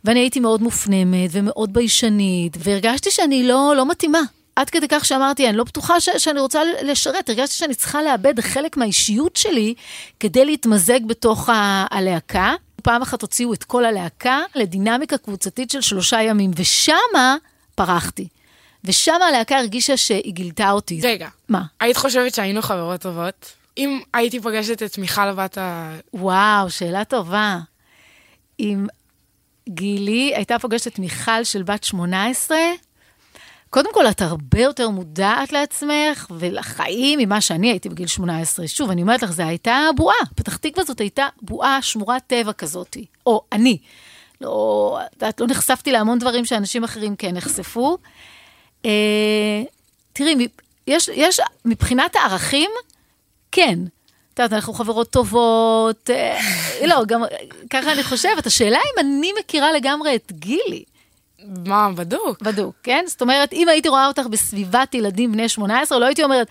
ואני 0.04 0.20
הייתי 0.20 0.40
מאוד 0.40 0.62
מופנמת 0.62 1.30
ומאוד 1.32 1.74
ביישנית, 1.74 2.58
והרגשתי 2.60 3.12
שאני 3.12 3.48
לא, 3.48 3.74
לא 3.78 3.90
מתאימה. 3.90 4.22
עד 4.56 4.70
כדי 4.70 4.88
כך 4.90 5.06
שאמרתי, 5.06 5.50
אני 5.50 5.58
לא 5.58 5.64
בטוחה 5.64 6.00
ש- 6.00 6.10
שאני 6.18 6.40
רוצה 6.40 6.62
לשרת, 6.84 7.30
הרגשתי 7.30 7.56
שאני 7.58 7.76
צריכה 7.76 8.04
לאבד 8.04 8.40
חלק 8.40 8.78
מהאישיות 8.78 9.36
שלי 9.36 9.74
כדי 10.20 10.46
להתמזג 10.46 11.00
בתוך 11.08 11.50
ה- 11.50 11.86
הלהקה. 11.92 12.54
פעם 12.84 13.02
אחת 13.02 13.22
הוציאו 13.22 13.54
את 13.54 13.64
כל 13.64 13.86
הלהקה 13.86 14.40
לדינמיקה 14.56 15.18
קבוצתית 15.18 15.72
של 15.72 15.82
שלושה 15.82 16.22
ימים, 16.22 16.52
ושמה 16.56 17.36
פרחתי. 17.76 18.28
ושם 18.84 19.18
הלהקה 19.30 19.58
הרגישה 19.58 19.98
שהיא 19.98 20.34
גילתה 20.34 20.72
אותי. 20.72 21.00
רגע, 21.04 21.28
מה? 21.50 21.62
היית 21.80 21.98
חושבת 21.98 22.36
שהיינו 22.36 22.62
חברות 22.62 23.02
טובות? 23.02 23.54
אם 23.78 24.00
הייתי 24.14 24.40
פוגשת 24.42 24.84
את 24.84 24.98
מיכל 24.98 25.32
בת 25.34 25.58
ה... 25.58 25.96
וואו, 26.14 26.70
שאלה 26.70 27.04
טובה. 27.04 27.58
אם 28.60 28.88
גילי 29.70 30.36
הייתה 30.36 30.60
פוגשת 30.60 30.88
את 30.88 31.00
מיכל 31.00 31.44
של 31.44 31.64
בת 31.64 31.84
18, 31.84 32.58
קודם 33.76 33.94
כל, 33.94 34.08
את 34.08 34.22
הרבה 34.22 34.62
יותר 34.62 34.90
מודעת 34.90 35.52
לעצמך 35.52 36.28
ולחיים 36.40 37.20
ממה 37.20 37.42
שאני 37.42 37.72
הייתי 37.72 37.90
בגיל 37.90 38.08
18. 38.08 38.68
שוב, 38.68 38.90
אני 38.90 39.02
אומרת 39.02 39.24
לך, 39.24 39.32
זו 39.32 39.44
הייתה 39.44 39.90
בועה. 39.96 40.16
פתח 40.36 40.58
תקווה 40.58 40.84
זאת 40.86 41.00
הייתה 41.00 41.28
בועה, 41.42 41.82
שמורת 41.82 42.22
טבע 42.28 42.54
כזאת. 42.54 42.98
או 43.26 43.42
אני. 43.52 43.78
לא, 44.42 45.00
את 45.30 45.42
לא 45.42 45.48
נחשפתי 45.48 45.92
להמון 45.92 46.20
דברים 46.20 46.46
שאנשים 46.46 46.84
אחרים 46.84 47.16
כן 47.16 47.36
נחשפו. 47.36 47.98
אה, 48.86 49.64
תראי, 50.14 50.48
יש, 50.88 51.10
יש, 51.14 51.40
מבחינת 51.66 52.16
הערכים, 52.16 52.72
כן. 53.52 53.80
את 54.34 54.40
יודעת, 54.40 54.54
אנחנו 54.54 54.74
חברות 54.74 55.10
טובות, 55.10 56.10
אה, 56.10 56.40
לא, 56.88 57.06
גם 57.08 57.24
ככה 57.70 57.92
אני 57.92 58.04
חושבת. 58.04 58.46
השאלה 58.46 58.78
אם 58.78 59.06
אני 59.06 59.32
מכירה 59.40 59.72
לגמרי 59.72 60.16
את 60.16 60.32
גילי. 60.32 60.84
מה, 61.68 61.90
בדוק. 61.96 62.42
בדוק, 62.42 62.76
כן? 62.84 63.04
זאת 63.08 63.22
אומרת, 63.22 63.54
אם 63.54 63.70
הייתי 63.70 63.90
רואה 63.90 64.08
אותך 64.08 64.24
בסביבת 64.30 64.94
ילדים 64.94 65.32
בני 65.32 65.50
18, 65.50 66.00
לא 66.00 66.06
הייתי 66.06 66.24
אומרת, 66.24 66.48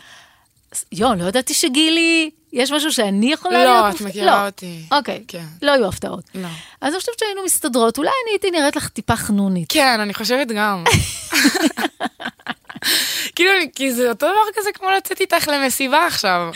יו, 0.92 1.14
לא 1.18 1.24
ידעתי 1.24 1.54
שגילי, 1.54 2.30
יש 2.52 2.72
משהו 2.72 2.92
שאני 2.92 3.32
יכולה 3.32 3.64
לא, 3.64 3.72
להיות... 3.72 3.94
את 3.94 4.00
מופ- 4.00 4.08
מכירה 4.08 4.26
לא. 4.42 4.46
אותי. 4.46 4.82
אוקיי, 4.92 5.24
כן. 5.28 5.44
לא 5.62 5.72
היו 5.72 5.88
הפתעות. 5.88 6.24
לא. 6.34 6.48
אז 6.80 6.92
אני 6.92 7.00
חושבת 7.00 7.18
שהיינו 7.18 7.44
מסתדרות, 7.44 7.98
אולי 7.98 8.10
אני 8.24 8.32
הייתי 8.32 8.50
נראית 8.50 8.76
לך 8.76 8.88
טיפה 8.88 9.16
חנונית. 9.16 9.68
כן, 9.72 10.00
אני 10.00 10.14
חושבת 10.14 10.46
גם. 10.48 10.84
כאילו, 13.36 13.50
כי 13.74 13.92
זה 13.92 14.08
אותו 14.08 14.26
דבר 14.26 14.60
כזה 14.60 14.70
כמו 14.74 14.90
לצאת 14.90 15.20
איתך 15.20 15.48
למסיבה 15.48 16.06
עכשיו. 16.06 16.50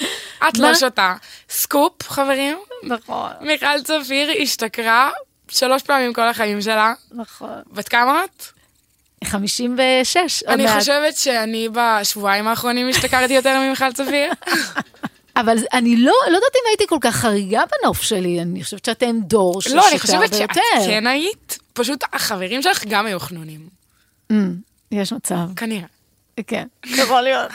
את? 0.48 0.58
לא 0.58 0.74
שותה. 0.74 1.14
סקופ, 1.50 2.02
חברים. 2.02 2.58
נכון, 2.82 3.30
מיכל 3.40 3.82
צפיר 3.84 4.30
השתכרה 4.42 5.10
שלוש 5.48 5.82
פעמים 5.82 6.12
כל 6.12 6.28
החיים 6.28 6.62
שלה. 6.62 6.92
נכון. 7.12 7.62
בת 7.72 7.88
כמה 7.88 8.24
את? 8.24 8.44
56, 9.24 10.42
עוד 10.42 10.52
אני 10.52 10.64
מעט. 10.64 10.78
חושבת 10.78 11.16
שאני 11.16 11.68
בשבועיים 11.72 12.48
האחרונים 12.48 12.88
השתכרתי 12.88 13.32
יותר 13.32 13.60
ממיכל 13.60 13.92
צפיר. 13.92 14.32
אבל 15.40 15.58
אני 15.72 15.96
לא, 15.96 16.12
לא 16.30 16.36
יודעת 16.36 16.54
אם 16.54 16.68
הייתי 16.68 16.86
כל 16.86 16.98
כך 17.00 17.16
חריגה 17.16 17.62
בנוף 17.82 18.02
שלי, 18.02 18.42
אני 18.42 18.64
חושבת 18.64 18.84
שאתם 18.84 19.20
דור 19.20 19.62
ששותה 19.62 19.76
לא, 19.76 19.80
הרבה 19.80 19.90
אני 19.90 19.98
חושבת 19.98 20.34
שאת. 20.34 20.50
כן 20.86 21.06
היית, 21.06 21.58
פשוט 21.72 22.04
החברים 22.12 22.62
שלך 22.62 22.84
גם 22.88 23.06
היו 23.06 23.20
חנונים. 23.20 23.60
Mm, 24.32 24.34
יש 24.92 25.12
מצב. 25.12 25.36
כנראה. 25.56 25.86
כן, 26.46 26.66
יכול 26.86 27.20
להיות. 27.20 27.50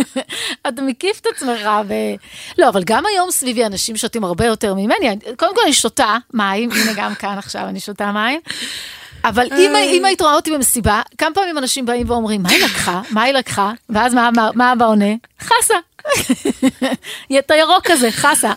אתה 0.68 0.82
מקיף 0.82 1.20
את 1.20 1.26
עצמך 1.26 1.68
ו... 1.88 1.94
לא, 2.58 2.68
אבל 2.68 2.82
גם 2.84 3.06
היום 3.06 3.30
סביבי 3.30 3.66
אנשים 3.66 3.96
שותים 3.96 4.24
הרבה 4.24 4.46
יותר 4.46 4.74
ממני. 4.74 5.16
קודם 5.36 5.54
כל 5.54 5.60
אני 5.64 5.72
שותה 5.72 6.16
מים, 6.34 6.70
הנה 6.82 6.92
גם 6.96 7.14
כאן 7.14 7.38
עכשיו 7.38 7.68
אני 7.68 7.80
שותה 7.80 8.12
מים. 8.12 8.40
אבל 9.24 9.46
אם, 9.56 9.72
אם 9.76 10.04
היית 10.04 10.20
רואה 10.20 10.34
אותי 10.34 10.50
במסיבה, 10.50 11.02
כמה 11.18 11.34
פעמים 11.34 11.58
אנשים 11.58 11.86
באים 11.86 12.10
ואומרים, 12.10 12.42
מה 12.42 12.50
היא 12.50 12.64
לקחה? 12.64 13.02
מה 13.10 13.22
היא 13.22 13.34
לקחה? 13.34 13.72
ואז 13.90 14.14
מה, 14.14 14.30
מה, 14.36 14.50
מה 14.54 14.72
אבא 14.72 14.86
עונה? 14.86 15.14
חסה. 15.40 15.74
אתה 17.38 17.54
ירוק 17.54 17.86
כזה, 17.86 18.10
חסה. 18.10 18.52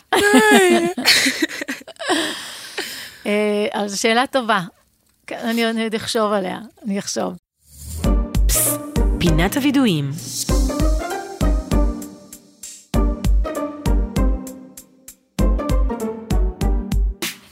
אה, 3.25 3.65
אז 3.73 4.01
שאלה 4.01 4.27
טובה. 4.27 4.59
כן, 5.27 5.39
אני 5.43 5.69
אני 5.69 5.83
עוד 5.83 5.95
אחשוב 5.95 6.33
עליה, 6.33 6.59
אני 6.85 6.99
אחשוב. 6.99 7.33
פינת 9.29 9.57
הווידויים. 9.57 10.11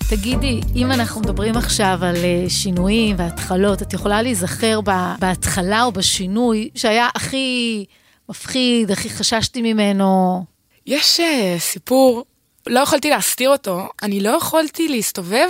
תגידי, 0.10 0.62
אם 0.76 0.92
אנחנו 0.92 1.22
מדברים 1.22 1.58
עכשיו 1.58 1.98
על 2.02 2.16
אה, 2.16 2.50
שינויים 2.50 3.16
והתחלות, 3.20 3.82
את 3.82 3.94
יכולה 3.94 4.22
להיזכר 4.22 4.82
ב- 4.82 5.16
בהתחלה 5.20 5.84
או 5.84 5.92
בשינוי 5.92 6.70
שהיה 6.76 7.10
הכי 7.16 7.86
מפחיד, 8.30 8.92
הכי 8.92 9.10
חששתי 9.10 9.74
ממנו? 9.74 10.44
יש 10.86 11.20
uh, 11.20 11.60
סיפור, 11.60 12.26
לא 12.68 12.80
יכולתי 12.80 13.10
להסתיר 13.10 13.50
אותו, 13.50 13.88
אני 14.04 14.20
לא 14.20 14.30
יכולתי 14.30 14.88
להסתובב 14.88 15.50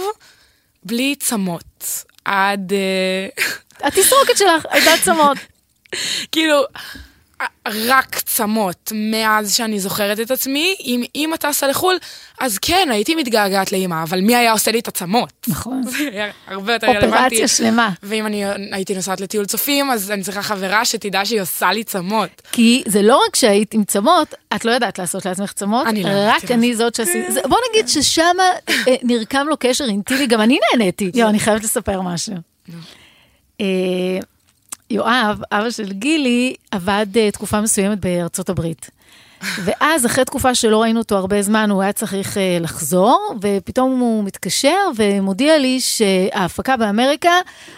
בלי 0.84 1.15
צמות. 1.20 2.03
עד... 2.25 2.74
Uh, 3.38 3.42
התסרוקת 3.84 4.38
שלך 4.38 4.65
הייתה 4.70 4.92
צמות. 5.03 5.38
כאילו, 6.31 6.63
רק 7.67 8.19
צמות 8.19 8.91
מאז 8.95 9.55
שאני 9.55 9.79
זוכרת 9.79 10.19
את 10.19 10.31
עצמי. 10.31 10.75
אם 10.85 11.03
אימא 11.15 11.35
טסה 11.35 11.67
לחו"ל, 11.67 11.97
אז 12.39 12.57
כן, 12.57 12.88
הייתי 12.91 13.15
מתגעגעת 13.15 13.71
לאימא, 13.71 14.03
אבל 14.03 14.21
מי 14.21 14.35
היה 14.35 14.51
עושה 14.51 14.71
לי 14.71 14.79
את 14.79 14.88
הצמות? 14.88 15.33
נכון. 15.47 15.83
זה 15.91 16.09
היה 16.12 16.31
הרבה 16.47 16.73
יותר 16.73 16.88
רלוונטי. 16.88 17.15
אופרציה 17.15 17.47
שלמה. 17.47 17.89
ואם 18.03 18.25
אני 18.25 18.43
הייתי 18.71 18.95
נוסעת 18.95 19.21
לטיול 19.21 19.45
צופים, 19.45 19.91
אז 19.91 20.12
אני 20.12 20.23
צריכה 20.23 20.41
חברה 20.41 20.85
שתדע 20.85 21.25
שהיא 21.25 21.41
עושה 21.41 21.71
לי 21.71 21.83
צמות. 21.83 22.41
כי 22.51 22.83
זה 22.85 23.01
לא 23.01 23.21
רק 23.27 23.35
שהיית 23.35 23.73
עם 23.73 23.83
צמות, 23.83 24.35
את 24.55 24.65
לא 24.65 24.71
יודעת 24.71 25.00
לעשות 25.00 25.25
לעצמך 25.25 25.53
צמות, 25.53 25.88
אני 25.88 26.03
לא 26.03 26.09
רק 26.13 26.51
אני 26.51 26.75
זאת 26.75 26.95
שעשיתי. 26.95 27.41
בוא 27.50 27.57
נגיד 27.69 27.88
ששם 27.88 28.35
אה, 28.69 28.95
נרקם 29.03 29.47
לו 29.50 29.55
קשר 29.59 29.85
אינטימי, 29.85 30.27
גם 30.27 30.41
אני 30.41 30.59
נהניתי. 30.71 31.12
יואו, 31.13 31.29
אני 31.29 31.39
חייבת 31.39 31.63
לספר 31.63 32.01
משהו. 32.01 32.33
יואב, 34.93 35.41
אבא 35.51 35.69
של 35.69 35.91
גילי, 35.91 36.55
עבד 36.71 37.05
אה, 37.17 37.31
תקופה 37.31 37.62
מסוימת 37.62 38.00
בארצות 38.00 38.50
הברית. 38.50 38.89
ואז, 39.63 40.05
אחרי 40.05 40.25
תקופה 40.25 40.55
שלא 40.55 40.81
ראינו 40.81 41.00
אותו 41.00 41.15
הרבה 41.15 41.41
זמן, 41.41 41.69
הוא 41.71 41.81
היה 41.81 41.93
צריך 41.93 42.38
אה, 42.38 42.57
לחזור, 42.62 43.35
ופתאום 43.41 44.00
הוא 44.00 44.23
מתקשר 44.23 44.77
ומודיע 44.95 45.57
לי 45.57 45.79
שההפקה 45.79 46.77
באמריקה 46.77 47.31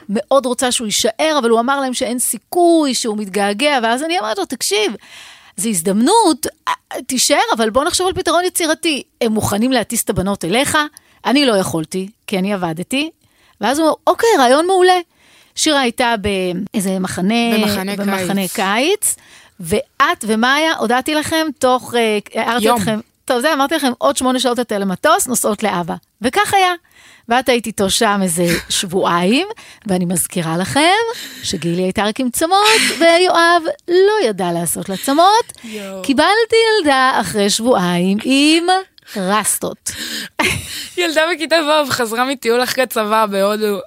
מאוד 0.10 0.46
רוצה 0.46 0.72
שהוא 0.72 0.86
יישאר, 0.86 1.36
אבל 1.40 1.50
הוא 1.50 1.60
אמר 1.60 1.80
להם 1.80 1.94
שאין 1.94 2.20
סיכוי, 2.20 2.94
שהוא 2.94 3.18
מתגעגע, 3.18 3.80
ואז 3.84 4.04
אני 4.04 4.20
אמרתי 4.20 4.40
לו, 4.40 4.46
תקשיב, 4.46 4.96
זו 5.58 5.70
הזדמנות, 5.70 6.48
אה, 6.68 6.74
תישאר, 7.08 7.38
אבל 7.56 7.70
בוא 7.70 7.84
נחשוב 7.84 8.08
על 8.08 8.14
פתרון 8.14 8.46
יצירתי. 8.46 9.04
הם 9.22 9.32
מוכנים 9.32 9.72
להטיס 9.72 10.04
את 10.04 10.10
הבנות 10.10 10.46
אליך? 10.46 10.78
אני 11.26 11.46
לא 11.46 11.58
יכולתי, 11.58 12.10
כי 12.28 12.40
אני 12.40 12.54
עבדתי. 12.54 13.10
ואז 13.62 13.80
הוא 13.80 13.86
אומר, 13.86 13.96
אוקיי, 14.08 14.30
רעיון 14.40 14.68
מעולה. 14.68 15.00
שירה 15.56 15.80
הייתה 15.80 16.16
באיזה 16.18 17.00
מחנה, 17.00 17.58
במחנה 17.58 17.96
במחנה 17.96 18.42
קיץ. 18.42 18.56
קיץ, 18.56 19.16
ואת 19.60 20.26
ומאיה, 20.28 20.74
הודעתי 20.78 21.16
לכם, 21.16 21.48
תוך, 21.60 21.94
אה, 21.96 22.18
הערתי. 22.36 22.72
אתכם, 22.72 23.00
טוב, 23.26 23.42
זה 23.42 23.54
אמרתי 23.54 23.76
לכם, 23.76 23.92
עוד 23.98 24.18
שמונה 24.18 24.40
שעות 24.40 24.60
אתם 24.60 24.80
למטוס, 24.80 25.28
נוסעות 25.28 25.64
לאבא. 25.64 25.96
וכך 26.22 26.54
היה. 26.54 26.74
ואת 27.30 27.50
היית 27.50 27.66
איתו 27.66 27.90
שם 27.90 28.20
איזה 28.24 28.46
שבועיים, 28.70 29.48
ואני 29.88 30.06
מזכירה 30.06 30.58
לכם 30.58 31.04
שגילי 31.44 31.82
הייתה 31.82 32.04
רק 32.04 32.20
עם 32.20 32.30
צמות, 32.30 32.82
ויואב 33.00 33.64
לא 33.88 34.28
ידע 34.28 34.52
לעשות 34.52 34.90
לה 34.90 34.98
צמות. 34.98 35.54
קיבלתי 36.04 36.56
ילדה 36.80 37.18
אחרי 37.22 37.50
שבועיים 37.50 38.18
עם 38.24 38.66
רסטות. 39.16 39.92
ילדה 40.98 41.22
בכיתה 41.36 41.56
ו' 41.56 41.92
חזרה 41.92 42.26
מטיול 42.26 42.64
אחרי 42.64 42.88
צבא 42.88 43.26
בהודו. 43.26 43.80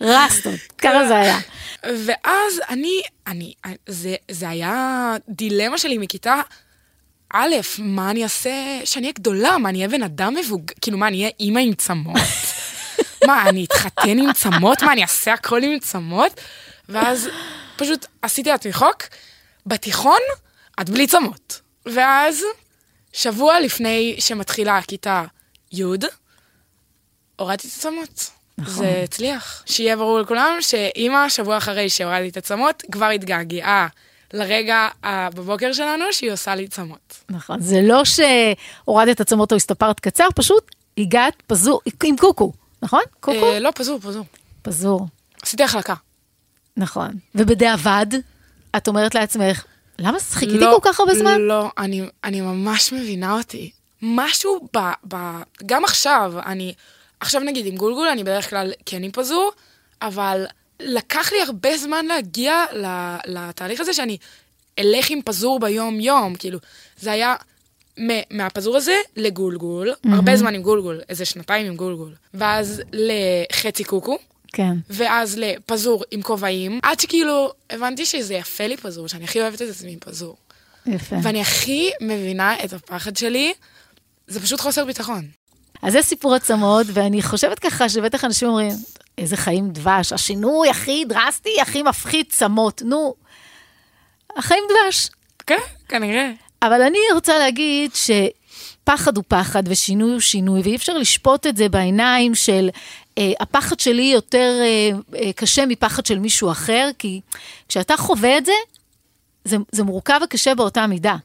רסטות, 0.00 0.60
ככה 0.78 1.06
זה 1.08 1.16
היה. 1.16 1.38
ואז 1.84 2.60
אני, 2.68 3.02
אני, 3.26 3.54
זה, 3.86 4.14
זה 4.30 4.48
היה 4.48 5.14
דילמה 5.28 5.78
שלי 5.78 5.98
מכיתה 5.98 6.40
א', 7.32 7.56
מה 7.78 8.10
אני 8.10 8.24
אעשה 8.24 8.50
שאני 8.84 9.02
אהיה 9.02 9.12
גדולה? 9.12 9.58
מה, 9.58 9.68
אני 9.68 9.78
אהיה 9.78 9.88
בן 9.88 10.02
אדם 10.02 10.34
מבוגר? 10.34 10.74
כאילו, 10.80 10.98
מה, 10.98 11.08
אני 11.08 11.16
אהיה 11.16 11.30
אימא 11.40 11.58
עם 11.58 11.74
צמות? 11.74 12.20
מה, 13.26 13.48
אני 13.48 13.64
אתחתן 13.64 14.18
עם 14.18 14.32
צמות? 14.32 14.82
מה, 14.82 14.92
אני 14.92 15.02
אעשה 15.02 15.32
הכל 15.32 15.62
עם 15.62 15.78
צמות? 15.78 16.40
ואז 16.88 17.28
פשוט 17.76 18.06
עשיתי 18.22 18.50
לעצמי 18.50 18.72
חוק, 18.72 19.02
בתיכון, 19.66 20.20
את 20.80 20.90
בלי 20.90 21.06
צמות. 21.06 21.60
ואז, 21.86 22.44
שבוע 23.12 23.60
לפני 23.60 24.16
שמתחילה 24.18 24.80
כיתה 24.82 25.24
י', 25.72 25.82
הורדתי 27.36 27.68
את 27.68 27.72
הצמות. 27.72 28.30
נכון. 28.58 28.74
זה 28.74 29.00
הצליח. 29.04 29.62
שיהיה 29.66 29.96
ברור 29.96 30.20
לכולם 30.20 30.56
שאימא, 30.60 31.28
שבוע 31.28 31.56
אחרי 31.56 31.88
שהורדתי 31.90 32.28
את 32.28 32.36
הצמות, 32.36 32.82
כבר 32.92 33.06
התגעגעה 33.06 33.86
לרגע 34.32 34.88
בבוקר 35.04 35.72
שלנו 35.72 36.04
שהיא 36.12 36.32
עושה 36.32 36.54
לי 36.54 36.68
צמות. 36.68 37.24
נכון, 37.30 37.60
זה 37.60 37.80
לא 37.82 38.02
שהורדת 38.04 39.20
עצמות 39.20 39.52
או 39.52 39.56
הסתפרת 39.56 40.00
קצר, 40.00 40.26
פשוט 40.34 40.74
הגעת 40.98 41.42
פזור, 41.46 41.80
עם 42.04 42.16
קוקו, 42.16 42.52
נכון? 42.82 43.02
קוקו? 43.20 43.52
אה, 43.52 43.58
לא, 43.58 43.70
פזור, 43.74 44.00
פזור. 44.00 44.24
פזור, 44.62 45.06
עשיתי 45.42 45.62
החלקה. 45.62 45.94
נכון. 46.76 47.10
ובדיעבד, 47.34 48.06
את 48.76 48.88
אומרת 48.88 49.14
לעצמך, 49.14 49.64
למה 50.02 50.18
חיכיתי 50.20 50.58
לא, 50.58 50.78
כל 50.80 50.88
כך 50.88 51.00
הרבה 51.00 51.14
זמן? 51.14 51.40
לא, 51.40 51.70
אני, 51.78 52.02
אני 52.24 52.40
ממש 52.40 52.92
מבינה 52.92 53.38
אותי. 53.38 53.70
משהו 54.02 54.68
ב, 54.76 54.78
ב... 55.08 55.16
גם 55.66 55.84
עכשיו, 55.84 56.32
אני... 56.46 56.74
עכשיו 57.20 57.40
נגיד 57.40 57.66
עם 57.66 57.76
גולגול, 57.76 58.08
אני 58.08 58.24
בדרך 58.24 58.50
כלל 58.50 58.72
כן 58.86 59.02
עם 59.02 59.10
פזור, 59.10 59.52
אבל 60.02 60.44
לקח 60.80 61.32
לי 61.32 61.42
הרבה 61.42 61.76
זמן 61.76 62.06
להגיע 62.06 62.64
לתהליך 63.26 63.80
הזה 63.80 63.94
שאני 63.94 64.16
אלך 64.78 65.10
עם 65.10 65.22
פזור 65.24 65.60
ביום-יום. 65.60 66.34
כאילו, 66.34 66.58
זה 66.96 67.12
היה 67.12 67.34
מ- 68.00 68.36
מהפזור 68.36 68.76
הזה 68.76 68.96
לגולגול, 69.16 69.90
mm-hmm. 69.90 70.14
הרבה 70.14 70.36
זמן 70.36 70.54
עם 70.54 70.62
גולגול, 70.62 71.00
איזה 71.08 71.24
שנתיים 71.24 71.66
עם 71.66 71.76
גולגול. 71.76 72.12
ואז 72.34 72.82
לחצי 72.92 73.84
קוקו, 73.84 74.18
כן. 74.52 74.76
ואז 74.90 75.38
לפזור 75.38 76.04
עם 76.10 76.22
כובעים, 76.22 76.80
עד 76.82 77.00
שכאילו 77.00 77.52
הבנתי 77.70 78.06
שזה 78.06 78.34
יפה 78.34 78.66
לי 78.66 78.76
פזור, 78.76 79.08
שאני 79.08 79.24
הכי 79.24 79.40
אוהבת 79.40 79.62
את 79.62 79.68
עצמי 79.70 79.92
עם 79.92 79.98
פזור. 79.98 80.36
יפה. 80.86 81.16
ואני 81.22 81.40
הכי 81.40 81.90
מבינה 82.00 82.64
את 82.64 82.72
הפחד 82.72 83.16
שלי, 83.16 83.52
זה 84.26 84.40
פשוט 84.40 84.60
חוסר 84.60 84.84
ביטחון. 84.84 85.28
אז 85.82 85.92
זה 85.92 86.02
סיפור 86.02 86.34
עצמות, 86.34 86.86
ואני 86.92 87.22
חושבת 87.22 87.58
ככה 87.58 87.88
שבטח 87.88 88.24
אנשים 88.24 88.48
אומרים, 88.48 88.72
איזה 89.18 89.36
חיים 89.36 89.70
דבש, 89.70 90.12
השינוי 90.12 90.70
הכי 90.70 91.04
דרסטי, 91.08 91.60
הכי 91.60 91.82
מפחיד 91.82 92.26
צמות, 92.28 92.82
נו, 92.84 93.14
החיים 94.36 94.64
דבש. 94.70 95.10
כן, 95.46 95.58
כנראה. 95.88 96.30
אבל 96.62 96.82
אני 96.82 96.98
רוצה 97.14 97.38
להגיד 97.38 97.90
שפחד 98.82 99.16
הוא 99.16 99.24
פחד 99.28 99.62
ושינוי 99.66 100.12
הוא 100.12 100.20
שינוי, 100.20 100.60
ואי 100.64 100.76
אפשר 100.76 100.98
לשפוט 100.98 101.46
את 101.46 101.56
זה 101.56 101.68
בעיניים 101.68 102.34
של 102.34 102.68
אה, 103.18 103.32
הפחד 103.40 103.80
שלי 103.80 104.02
יותר 104.02 104.52
אה, 104.60 104.90
אה, 105.20 105.32
קשה 105.32 105.66
מפחד 105.66 106.06
של 106.06 106.18
מישהו 106.18 106.50
אחר, 106.50 106.90
כי 106.98 107.20
כשאתה 107.68 107.96
חווה 107.96 108.38
את 108.38 108.46
זה, 108.46 108.52
זה, 109.44 109.56
זה 109.72 109.82
מורכב 109.82 110.20
וקשה 110.24 110.54
באותה 110.54 110.86
מידה. 110.86 111.16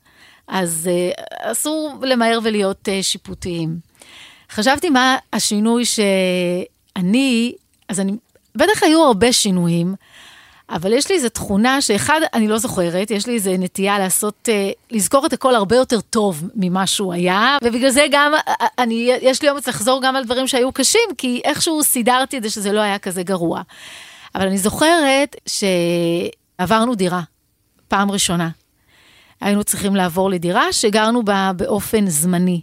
אז 0.48 0.89
אה, 0.91 1.52
אסור 1.52 1.96
למהר 2.02 2.39
ולהיות 2.43 2.89
אה, 2.89 3.04
שיפוטיים. 3.04 3.80
חשבתי 4.52 4.89
מה 4.89 5.17
השינוי 5.34 5.84
שאני, 5.86 7.54
אז 7.89 8.00
אני, 8.00 8.12
בטח 8.56 8.84
היו 8.84 9.04
הרבה 9.04 9.34
שינויים, 9.34 9.96
אבל 10.69 10.93
יש 10.93 11.10
לי 11.10 11.15
איזו 11.15 11.30
תכונה 11.30 11.82
שאחד, 11.82 12.21
אני 12.34 12.47
לא 12.47 12.58
זוכרת, 12.58 13.12
יש 13.12 13.27
לי 13.27 13.34
איזו 13.34 13.51
נטייה 13.60 13.99
לעשות, 13.99 14.49
אה, 14.51 14.69
לזכור 14.91 15.25
את 15.25 15.34
הכל 15.34 15.56
הרבה 15.56 15.75
יותר 15.75 16.01
טוב 16.01 16.43
ממה 16.56 16.88
שהוא 16.88 17.13
היה, 17.13 17.58
ובגלל 17.63 17.89
זה 17.89 18.06
גם, 18.12 18.34
אה, 18.34 18.67
אני, 18.80 19.12
יש 19.21 19.41
לי 19.41 19.49
אומץ 19.49 19.67
לחזור 19.67 20.01
גם 20.01 20.15
על 20.15 20.23
דברים 20.23 20.47
שהיו 20.47 20.71
קשים, 20.71 21.10
כי 21.17 21.41
איכשהו 21.43 21.84
סידרתי 21.84 22.38
את 22.38 22.43
זה 22.43 22.49
שזה 22.49 22.71
לא 22.71 22.80
היה 22.80 22.99
כזה 22.99 23.23
גרוע. 23.23 23.62
אבל 24.36 24.47
אני 24.47 24.58
זוכרת 24.58 25.36
שעברנו 25.47 26.95
דירה, 26.95 27.21
פעם 27.88 28.12
ראשונה. 28.12 28.49
היינו 29.41 29.63
צריכים 29.63 29.95
לעבור 29.95 30.30
לדירה 30.30 30.73
שגרנו 30.73 31.23
בה 31.23 31.51
באופן 31.56 32.08
זמני. 32.08 32.62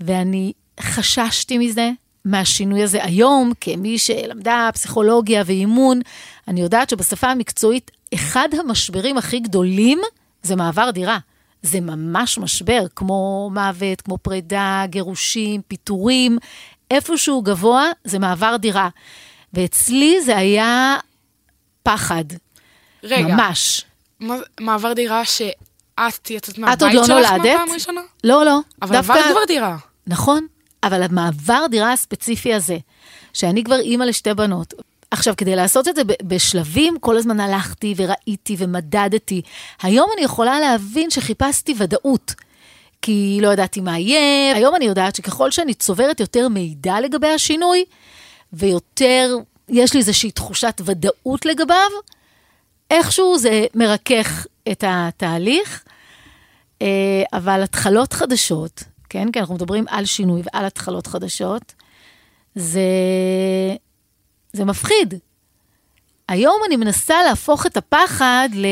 ואני 0.00 0.52
חששתי 0.80 1.58
מזה, 1.58 1.90
מהשינוי 2.24 2.82
הזה 2.82 3.04
היום, 3.04 3.52
כמי 3.60 3.98
שלמדה 3.98 4.70
פסיכולוגיה 4.74 5.42
ואימון, 5.46 6.00
אני 6.48 6.60
יודעת 6.60 6.90
שבשפה 6.90 7.26
המקצועית, 7.26 7.90
אחד 8.14 8.48
המשברים 8.60 9.18
הכי 9.18 9.40
גדולים 9.40 10.00
זה 10.42 10.56
מעבר 10.56 10.90
דירה. 10.90 11.18
זה 11.62 11.80
ממש 11.80 12.38
משבר, 12.38 12.86
כמו 12.96 13.50
מוות, 13.54 14.00
כמו 14.00 14.18
פרידה, 14.18 14.84
גירושים, 14.86 15.60
פיטורים, 15.68 16.38
איפשהו 16.90 17.42
גבוה 17.42 17.90
זה 18.04 18.18
מעבר 18.18 18.56
דירה. 18.56 18.88
ואצלי 19.52 20.20
זה 20.22 20.36
היה 20.36 20.96
פחד, 21.82 22.24
רגע, 23.02 23.34
ממש. 23.34 23.84
מה, 24.20 24.36
מעבר 24.60 24.92
דירה 24.92 25.24
שאת 25.24 26.30
יצאת 26.30 26.58
מהבית 26.58 26.94
לא 26.94 27.04
שלך 27.06 27.30
נולדת? 27.30 27.54
בפעם 27.54 27.70
ראשונה? 27.74 28.00
לא, 28.24 28.44
לא. 28.44 28.58
אבל 28.82 28.96
עברת 28.96 29.24
כבר 29.30 29.44
דירה. 29.46 29.76
נכון, 30.06 30.46
אבל 30.82 31.02
המעבר 31.02 31.66
דירה 31.70 31.92
הספציפי 31.92 32.54
הזה, 32.54 32.78
שאני 33.32 33.64
כבר 33.64 33.78
אימא 33.78 34.04
לשתי 34.04 34.34
בנות, 34.34 34.74
עכשיו, 35.10 35.34
כדי 35.36 35.56
לעשות 35.56 35.88
את 35.88 35.96
זה 35.96 36.02
בשלבים, 36.22 36.98
כל 37.00 37.16
הזמן 37.16 37.40
הלכתי 37.40 37.94
וראיתי 37.96 38.56
ומדדתי. 38.58 39.42
היום 39.82 40.10
אני 40.16 40.24
יכולה 40.24 40.60
להבין 40.60 41.10
שחיפשתי 41.10 41.74
ודאות. 41.78 42.34
כי 43.02 43.38
לא 43.42 43.52
ידעתי 43.52 43.80
מה 43.80 43.98
יהיה. 43.98 44.56
היום 44.56 44.74
אני 44.74 44.84
יודעת 44.84 45.16
שככל 45.16 45.50
שאני 45.50 45.74
צוברת 45.74 46.20
יותר 46.20 46.48
מידע 46.48 47.00
לגבי 47.00 47.28
השינוי, 47.28 47.84
ויותר, 48.52 49.36
יש 49.68 49.92
לי 49.92 50.00
איזושהי 50.00 50.30
תחושת 50.30 50.80
ודאות 50.84 51.46
לגביו, 51.46 51.90
איכשהו 52.90 53.38
זה 53.38 53.66
מרכך 53.74 54.46
את 54.70 54.84
התהליך. 54.86 55.84
אה, 56.82 57.22
אבל 57.32 57.62
התחלות 57.62 58.12
חדשות, 58.12 58.82
כן? 59.10 59.32
כי 59.32 59.40
אנחנו 59.40 59.54
מדברים 59.54 59.84
על 59.88 60.04
שינוי 60.04 60.42
ועל 60.44 60.64
התחלות 60.64 61.06
חדשות, 61.06 61.74
זה, 62.54 62.80
זה 64.52 64.64
מפחיד. 64.64 65.14
היום 66.28 66.60
אני 66.66 66.76
מנסה 66.76 67.22
להפוך 67.22 67.66
את 67.66 67.76
הפחד 67.76 68.48
ל... 68.54 68.66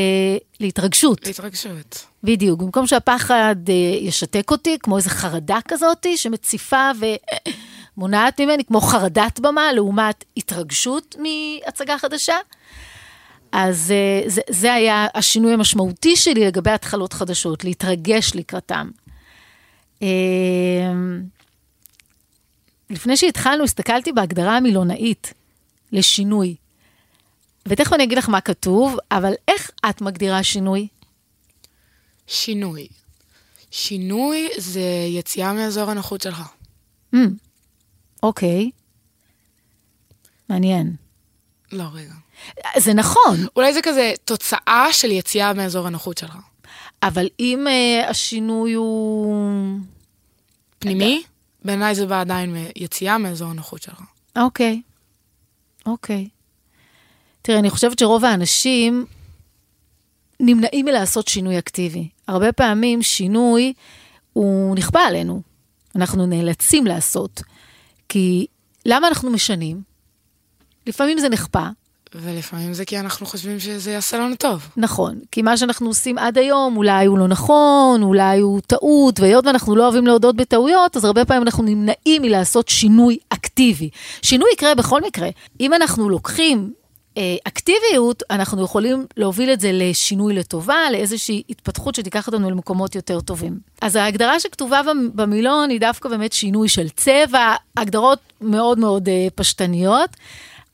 להתרגשות. 0.59 1.27
התרגשות. 1.27 2.05
בדיוק, 2.23 2.59
במקום 2.59 2.87
שהפחד 2.87 3.55
אה, 3.69 3.73
ישתק 4.01 4.51
אותי, 4.51 4.77
כמו 4.79 4.97
איזו 4.97 5.09
חרדה 5.09 5.57
כזאת 5.67 6.05
שמציפה 6.15 6.91
ומונעת 7.97 8.41
ממני, 8.41 8.65
כמו 8.65 8.81
חרדת 8.81 9.39
במה, 9.39 9.73
לעומת 9.73 10.25
התרגשות 10.37 11.15
מהצגה 11.19 11.97
חדשה. 11.97 12.35
אז 13.51 13.91
אה, 13.91 14.29
זה, 14.29 14.41
זה 14.49 14.73
היה 14.73 15.07
השינוי 15.15 15.53
המשמעותי 15.53 16.15
שלי 16.15 16.45
לגבי 16.45 16.71
התחלות 16.71 17.13
חדשות, 17.13 17.63
להתרגש 17.63 18.31
לקראתם. 18.35 18.89
אה, 20.01 20.07
לפני 22.89 23.17
שהתחלנו, 23.17 23.63
הסתכלתי 23.63 24.11
בהגדרה 24.11 24.57
המילונאית 24.57 25.33
לשינוי. 25.91 26.55
ותכף 27.67 27.93
אני 27.93 28.03
אגיד 28.03 28.17
לך 28.17 28.29
מה 28.29 28.41
כתוב, 28.41 28.97
אבל 29.11 29.33
איך 29.47 29.71
את 29.89 30.01
מגדירה 30.01 30.43
שינוי? 30.43 30.87
שינוי. 32.27 32.87
שינוי 33.71 34.49
זה 34.57 34.81
יציאה 35.09 35.53
מאזור 35.53 35.91
הנוחות 35.91 36.21
שלך. 36.21 36.41
Mm, 37.15 37.17
אוקיי. 38.23 38.71
מעניין. 40.49 40.95
לא, 41.71 41.83
רגע. 41.93 42.13
זה 42.77 42.93
נכון, 42.93 43.45
אולי 43.55 43.73
זה 43.73 43.79
כזה 43.83 44.13
תוצאה 44.25 44.87
של 44.91 45.11
יציאה 45.11 45.53
מאזור 45.53 45.87
הנוחות 45.87 46.17
שלך. 46.17 46.37
אבל 47.03 47.27
אם 47.39 47.65
uh, 47.67 48.09
השינוי 48.09 48.73
הוא... 48.73 49.79
פנימי, 50.79 51.23
בעיניי 51.65 51.95
זה 51.95 52.05
בא 52.05 52.21
עדיין 52.21 52.53
מיציאה 52.53 53.17
מאזור 53.17 53.49
הנוחות 53.49 53.81
שלך. 53.81 54.01
אוקיי, 54.37 54.81
אוקיי. 55.85 56.29
תראה, 57.41 57.59
אני 57.59 57.69
חושבת 57.69 57.99
שרוב 57.99 58.25
האנשים 58.25 59.05
נמנעים 60.39 60.85
מלעשות 60.85 61.27
שינוי 61.27 61.59
אקטיבי. 61.59 62.09
הרבה 62.27 62.51
פעמים 62.51 63.01
שינוי 63.01 63.73
הוא 64.33 64.75
נכפה 64.75 64.99
עלינו. 64.99 65.41
אנחנו 65.95 66.25
נאלצים 66.25 66.87
לעשות. 66.87 67.41
כי 68.09 68.47
למה 68.85 69.07
אנחנו 69.07 69.29
משנים? 69.29 69.81
לפעמים 70.87 71.19
זה 71.19 71.29
נכפה, 71.29 71.67
ולפעמים 72.15 72.73
זה 72.73 72.85
כי 72.85 72.99
אנחנו 72.99 73.25
חושבים 73.25 73.59
שזה 73.59 73.91
יעשה 73.91 74.17
לנו 74.17 74.35
טוב. 74.35 74.67
נכון, 74.77 75.19
כי 75.31 75.41
מה 75.41 75.57
שאנחנו 75.57 75.87
עושים 75.87 76.17
עד 76.17 76.37
היום 76.37 76.77
אולי 76.77 77.05
הוא 77.05 77.17
לא 77.19 77.27
נכון, 77.27 78.03
אולי 78.03 78.39
הוא 78.39 78.61
טעות, 78.67 79.19
והיות 79.19 79.45
ואנחנו 79.45 79.75
לא 79.75 79.83
אוהבים 79.83 80.07
להודות 80.07 80.35
בטעויות, 80.35 80.97
אז 80.97 81.05
הרבה 81.05 81.25
פעמים 81.25 81.43
אנחנו 81.43 81.63
נמנעים 81.63 82.21
מלעשות 82.21 82.67
שינוי 82.69 83.17
אקטיבי. 83.29 83.89
שינוי 84.21 84.49
יקרה 84.53 84.75
בכל 84.75 85.01
מקרה. 85.01 85.29
אם 85.59 85.73
אנחנו 85.73 86.09
לוקחים 86.09 86.73
אה, 87.17 87.35
אקטיביות, 87.47 88.23
אנחנו 88.29 88.63
יכולים 88.63 89.05
להוביל 89.17 89.49
את 89.53 89.59
זה 89.59 89.69
לשינוי 89.73 90.33
לטובה, 90.33 90.77
לאיזושהי 90.91 91.43
התפתחות 91.49 91.95
שתיקח 91.95 92.27
אותנו 92.27 92.49
למקומות 92.49 92.95
יותר 92.95 93.19
טובים. 93.21 93.59
אז 93.81 93.95
ההגדרה 93.95 94.39
שכתובה 94.39 94.81
במ- 94.83 95.09
במילון 95.15 95.69
היא 95.69 95.79
דווקא 95.79 96.09
באמת 96.09 96.33
שינוי 96.33 96.69
של 96.69 96.89
צבע, 96.89 97.55
הגדרות 97.77 98.19
מאוד 98.41 98.79
מאוד 98.79 99.09
אה, 99.09 99.27
פשטניות. 99.35 100.09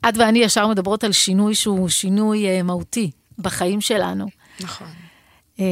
את 0.10 0.14
ואני 0.18 0.40
ישר 0.40 0.68
מדברות 0.68 1.04
על 1.04 1.12
שינוי 1.12 1.56
שהוא 1.56 1.90
שינוי 1.90 2.48
אה, 2.48 2.64
מהותי 2.64 3.12
בחיים 3.40 3.82
שלנו. 3.82 4.28
נכון. 4.60 4.88
אה, 5.60 5.66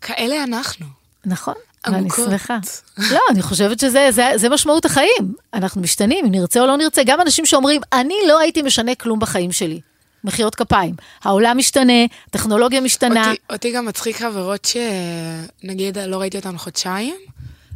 כאלה 0.00 0.42
אנחנו. 0.42 0.86
נכון, 1.24 1.54
ואני 1.86 1.98
עמוקות. 1.98 2.30
שמחה. 2.30 2.58
לא, 2.98 3.20
אני 3.30 3.42
חושבת 3.42 3.80
שזה 3.80 4.08
זה, 4.10 4.30
זה 4.36 4.48
משמעות 4.48 4.84
החיים. 4.84 5.34
אנחנו 5.54 5.80
משתנים, 5.80 6.24
אם 6.24 6.30
נרצה 6.30 6.60
או 6.60 6.66
לא 6.66 6.76
נרצה. 6.76 7.02
גם 7.06 7.20
אנשים 7.20 7.46
שאומרים, 7.46 7.80
אני 7.92 8.14
לא 8.28 8.38
הייתי 8.38 8.62
משנה 8.62 8.94
כלום 8.94 9.20
בחיים 9.20 9.52
שלי. 9.52 9.80
מחיאות 10.24 10.54
כפיים. 10.54 10.94
העולם 11.22 11.58
משתנה, 11.58 12.04
הטכנולוגיה 12.26 12.80
משתנה. 12.80 13.30
אותי, 13.30 13.40
אותי 13.52 13.72
גם 13.72 13.86
מצחיק 13.86 14.16
חברות 14.16 14.64
שנגיד 14.64 15.98
לא 15.98 16.16
ראיתי 16.16 16.36
אותן 16.36 16.58
חודשיים, 16.58 17.16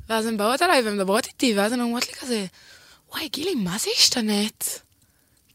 ואז 0.09 0.27
הן 0.27 0.37
באות 0.37 0.63
אליי 0.63 0.83
והן 0.83 0.97
מדברות 0.97 1.27
איתי, 1.27 1.55
ואז 1.57 1.73
הן 1.73 1.81
אומרות 1.81 2.09
לי 2.09 2.15
כזה, 2.15 2.47
וואי, 3.13 3.29
גילי, 3.29 3.55
מה 3.55 3.79
זה 3.79 3.91
השתנית? 3.99 4.81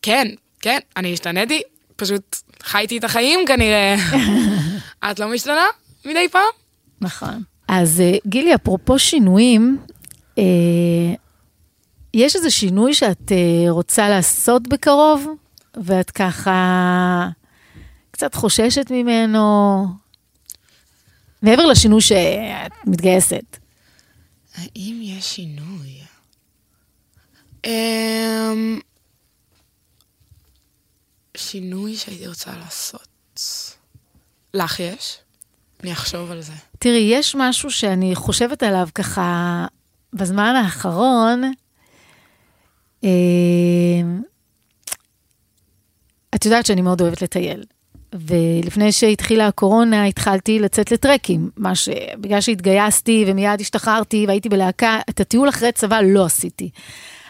כן, 0.04 0.28
כן, 0.60 0.80
אני 0.98 1.14
השתניתי, 1.14 1.62
פשוט 1.96 2.38
חייתי 2.64 2.98
את 2.98 3.04
החיים 3.04 3.40
כנראה. 3.48 3.96
את 5.12 5.20
לא 5.20 5.28
משתנה 5.28 5.66
מדי 6.06 6.28
פעם? 6.32 6.52
נכון. 7.02 7.44
אז 7.68 8.02
אה, 8.02 8.18
גילי, 8.28 8.56
אפרופו 8.56 9.00
שינויים, 9.00 9.78
אה, 10.38 10.44
יש 12.14 12.36
איזה 12.36 12.50
שינוי 12.50 12.94
שאת 12.94 13.32
אה, 13.32 13.72
רוצה 13.72 14.10
לעשות 14.10 14.68
בקרוב, 14.68 15.28
ואת 15.84 16.12
ככה 16.12 17.30
קצת 18.12 18.36
חוששת 18.36 18.92
ממנו, 18.92 19.86
מעבר 21.42 21.66
לשינוי 21.66 22.02
שאת 22.02 22.72
מתגייסת. 22.86 23.58
האם 24.56 25.00
יש 25.04 25.36
שינוי? 25.36 26.02
אמ... 27.66 28.80
שינוי 31.38 31.96
שהייתי 31.96 32.28
רוצה 32.28 32.52
לעשות. 32.58 33.08
לך 34.54 34.80
יש? 34.80 35.18
אני 35.84 35.92
אחשוב 35.92 36.32
על 36.32 36.42
זה. 36.42 36.54
תראי, 36.80 37.10
יש 37.12 37.36
משהו 37.36 37.72
שאני 37.72 38.16
חושבת 38.16 38.64
עליו 38.64 38.88
ככה 38.96 39.66
בזמן 40.14 40.56
האחרון. 40.56 41.54
אה, 43.04 43.10
את 46.36 46.46
יודעת 46.46 46.66
שאני 46.66 46.82
מאוד 46.82 47.02
אוהבת 47.02 47.22
לטייל. 47.22 47.64
ולפני 48.14 48.92
שהתחילה 48.92 49.48
הקורונה, 49.48 50.06
התחלתי 50.06 50.60
לצאת 50.60 50.92
לטרקים, 50.92 51.50
מה 51.58 51.76
ש... 51.76 51.90
בגלל 52.18 52.42
שהתגייסתי 52.42 53.26
ומיד 53.28 53.62
השתחררתי 53.62 54.26
והייתי 54.28 54.50
בלהקה, 54.50 55.00
את 55.10 55.20
הטיול 55.20 55.50
אחרי 55.50 55.72
צבא 55.72 56.02
לא 56.02 56.26
עשיתי. 56.26 56.70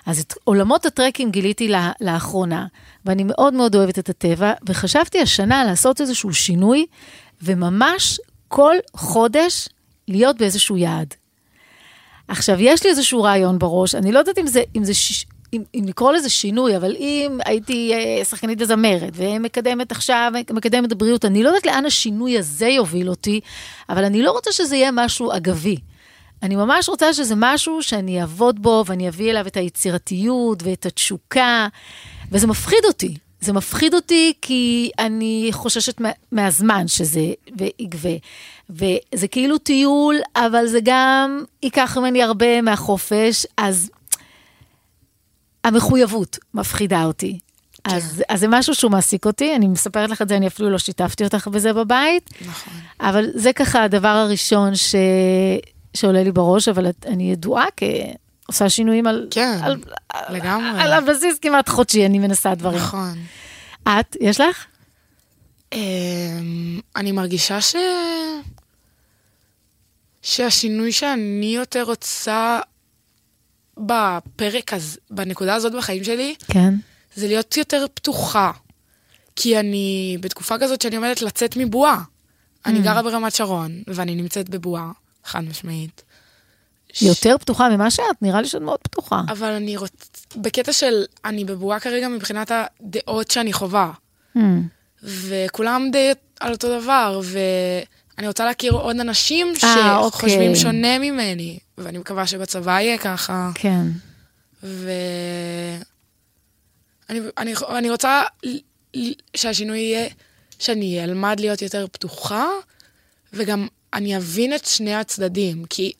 אז 0.06 0.20
את 0.20 0.34
עולמות 0.44 0.86
הטרקים 0.86 1.32
גיליתי 1.32 1.68
לה, 1.68 1.92
לאחרונה, 2.02 2.66
ואני 3.06 3.24
מאוד 3.24 3.54
מאוד 3.54 3.76
אוהבת 3.76 4.00
את 4.00 4.10
הטבע, 4.10 4.54
וחשבתי 4.68 5.22
השנה 5.22 5.64
לעשות 5.64 6.02
איזשהו 6.02 6.34
שינוי, 6.34 6.86
וממש 7.42 8.20
כל 8.48 8.76
חודש 8.96 9.70
להיות 10.08 10.38
באיזשהו 10.38 10.78
יעד. 10.78 11.14
עכשיו, 12.28 12.56
יש 12.60 12.84
לי 12.84 12.90
איזשהו 12.90 13.24
רעיון 13.24 13.60
בראש, 13.60 13.96
אני 13.96 14.12
לא 14.12 14.20
יודעת 14.20 14.38
אם 14.38 14.48
זה, 14.48 14.64
אם 14.76 14.84
זה 14.84 14.94
ש... 14.94 15.26
אם, 15.54 15.64
אם 15.76 15.84
לקרוא 15.88 16.12
לזה 16.12 16.30
שינוי, 16.30 16.78
אבל 16.78 16.96
אם 16.96 17.38
הייתי 17.46 17.94
אה, 17.94 18.26
שחקנית 18.26 18.62
וזמרת, 18.62 19.14
ומקדמת 19.14 19.92
עכשיו, 19.92 20.32
מקדמת 20.54 20.94
בריאות, 20.94 21.26
אני 21.26 21.44
לא 21.44 21.50
יודעת 21.50 21.66
לאן 21.66 21.86
השינוי 21.86 22.38
הזה 22.38 22.68
יוביל 22.68 23.10
אותי, 23.10 23.40
אבל 23.90 24.04
אני 24.04 24.22
לא 24.22 24.32
רוצה 24.32 24.52
שזה 24.52 24.76
יהיה 24.76 24.90
משהו 24.94 25.32
אגבי. 25.32 25.78
אני 26.44 26.56
ממש 26.56 26.90
רוצה 26.90 27.14
שזה 27.14 27.34
משהו 27.38 27.84
שאני 27.84 28.22
אעבוד 28.22 28.62
בו, 28.62 28.84
ואני 28.88 29.10
אביא 29.10 29.32
אליו 29.32 29.48
את 29.48 29.58
היצירתיות 29.58 30.64
ואת 30.64 30.86
התשוקה, 30.86 31.68
וזה 32.32 32.48
מפחיד 32.48 32.86
אותי. 32.88 33.16
זה 33.42 33.54
מפחיד 33.54 33.94
אותי 33.94 34.34
כי 34.42 34.92
אני 35.00 35.50
חוששת 35.52 36.00
מה, 36.00 36.10
מהזמן 36.32 36.88
שזה 36.88 37.22
יגבה. 37.80 38.10
וזה 38.70 39.28
כאילו 39.32 39.58
טיול, 39.58 40.16
אבל 40.36 40.68
זה 40.68 40.80
גם 40.84 41.44
ייקח 41.64 41.98
ממני 41.98 42.24
הרבה 42.24 42.62
מהחופש, 42.62 43.46
אז 43.58 43.90
המחויבות 45.64 46.38
מפחידה 46.54 47.04
אותי. 47.04 47.40
אז, 47.86 48.24
אז 48.30 48.40
זה 48.40 48.48
משהו 48.50 48.76
שהוא 48.76 48.92
מעסיק 48.92 49.26
אותי, 49.26 49.56
אני 49.56 49.68
מספרת 49.68 50.10
לך 50.10 50.22
את 50.22 50.30
זה, 50.30 50.38
אני 50.38 50.48
אפילו 50.48 50.70
לא 50.70 50.78
שיתפתי 50.78 51.24
אותך 51.24 51.48
בזה 51.48 51.74
בבית, 51.74 52.30
נכון. 52.48 52.74
אבל 53.00 53.26
זה 53.34 53.54
ככה 53.54 53.84
הדבר 53.84 54.08
הראשון 54.08 54.76
ש... 54.76 54.96
שעולה 55.94 56.24
לי 56.24 56.32
בראש, 56.32 56.68
אבל 56.68 56.88
אני 57.06 57.32
ידועה 57.32 57.66
כעושה 57.78 58.70
שינויים 58.70 59.08
על, 59.08 59.28
כן, 59.32 59.58
על, 59.62 59.82
לגמרי. 60.30 60.82
על 60.82 60.94
הבסיס 60.94 61.40
כמעט 61.40 61.70
חודשי, 61.70 62.06
אני 62.06 62.20
מנסה 62.20 62.56
דברים. 62.56 62.78
נכון. 62.78 63.18
את, 63.84 64.18
יש 64.22 64.40
לך? 64.42 64.66
אמ, 65.74 66.80
אני 66.96 67.12
מרגישה 67.12 67.62
ש... 67.62 67.76
שהשינוי 70.22 70.92
שאני 70.92 71.56
יותר 71.56 71.84
רוצה 71.84 72.60
בפרק 73.78 74.74
הזה, 74.74 75.00
בנקודה 75.10 75.56
הזאת 75.56 75.74
בחיים 75.74 76.04
שלי, 76.04 76.36
כן. 76.48 76.74
זה 77.16 77.28
להיות 77.28 77.58
יותר 77.58 77.86
פתוחה. 77.94 78.52
כי 79.36 79.60
אני 79.60 80.18
בתקופה 80.22 80.56
כזאת 80.60 80.82
שאני 80.82 80.96
עומדת 80.96 81.22
לצאת 81.22 81.58
מבועה. 81.58 82.04
אני 82.66 82.82
גרה 82.82 83.04
ברמת 83.04 83.36
שרון, 83.36 83.84
ואני 83.88 84.16
נמצאת 84.16 84.50
בבועה, 84.50 84.92
חד 85.24 85.44
משמעית. 85.44 86.04
יותר 87.02 87.38
פתוחה 87.38 87.70
ממה 87.70 87.92
שאת, 87.92 88.22
נראה 88.22 88.42
לי 88.42 88.48
שאת 88.48 88.62
מאוד 88.62 88.80
פתוחה. 88.84 89.22
אבל 89.30 89.52
אני 89.52 89.78
רוצ... 89.78 89.92
בקטע 90.36 90.74
של, 90.74 91.04
אני 91.26 91.46
בבועה 91.46 91.80
כרגע 91.80 92.08
מבחינת 92.08 92.52
הדעות 92.52 93.32
שאני 93.32 93.54
חווה. 93.54 93.92
Hmm. 94.38 94.40
וכולם 95.04 95.90
די 95.92 96.12
על 96.40 96.52
אותו 96.52 96.80
דבר, 96.80 97.22
אני 98.18 98.28
רוצה 98.28 98.46
להכיר 98.46 98.74
עוד 98.74 99.00
אנשים 99.00 99.48
אה, 99.64 100.02
שחושבים 100.10 100.50
אוקיי. 100.50 100.56
שונה 100.56 101.00
ממני, 101.00 101.60
ואני 101.78 101.98
מקווה 101.98 102.28
שבצבא 102.28 102.80
יהיה 102.80 102.98
ככה. 102.98 103.52
כן. 103.56 103.86
ו... 104.64 104.92
אני, 107.10 107.20
אני, 107.38 107.54
אני 107.70 107.90
רוצה 107.90 108.22
שהשינוי 109.36 109.80
יהיה 109.80 110.10
שאני 110.60 111.04
אלמד 111.04 111.40
להיות 111.40 111.62
יותר 111.62 111.86
פתוחה, 111.92 112.48
וגם 113.34 113.68
אני 113.94 114.18
אבין 114.18 114.56
את 114.56 114.66
שני 114.66 114.96
הצדדים, 114.96 115.66
כי 115.70 115.92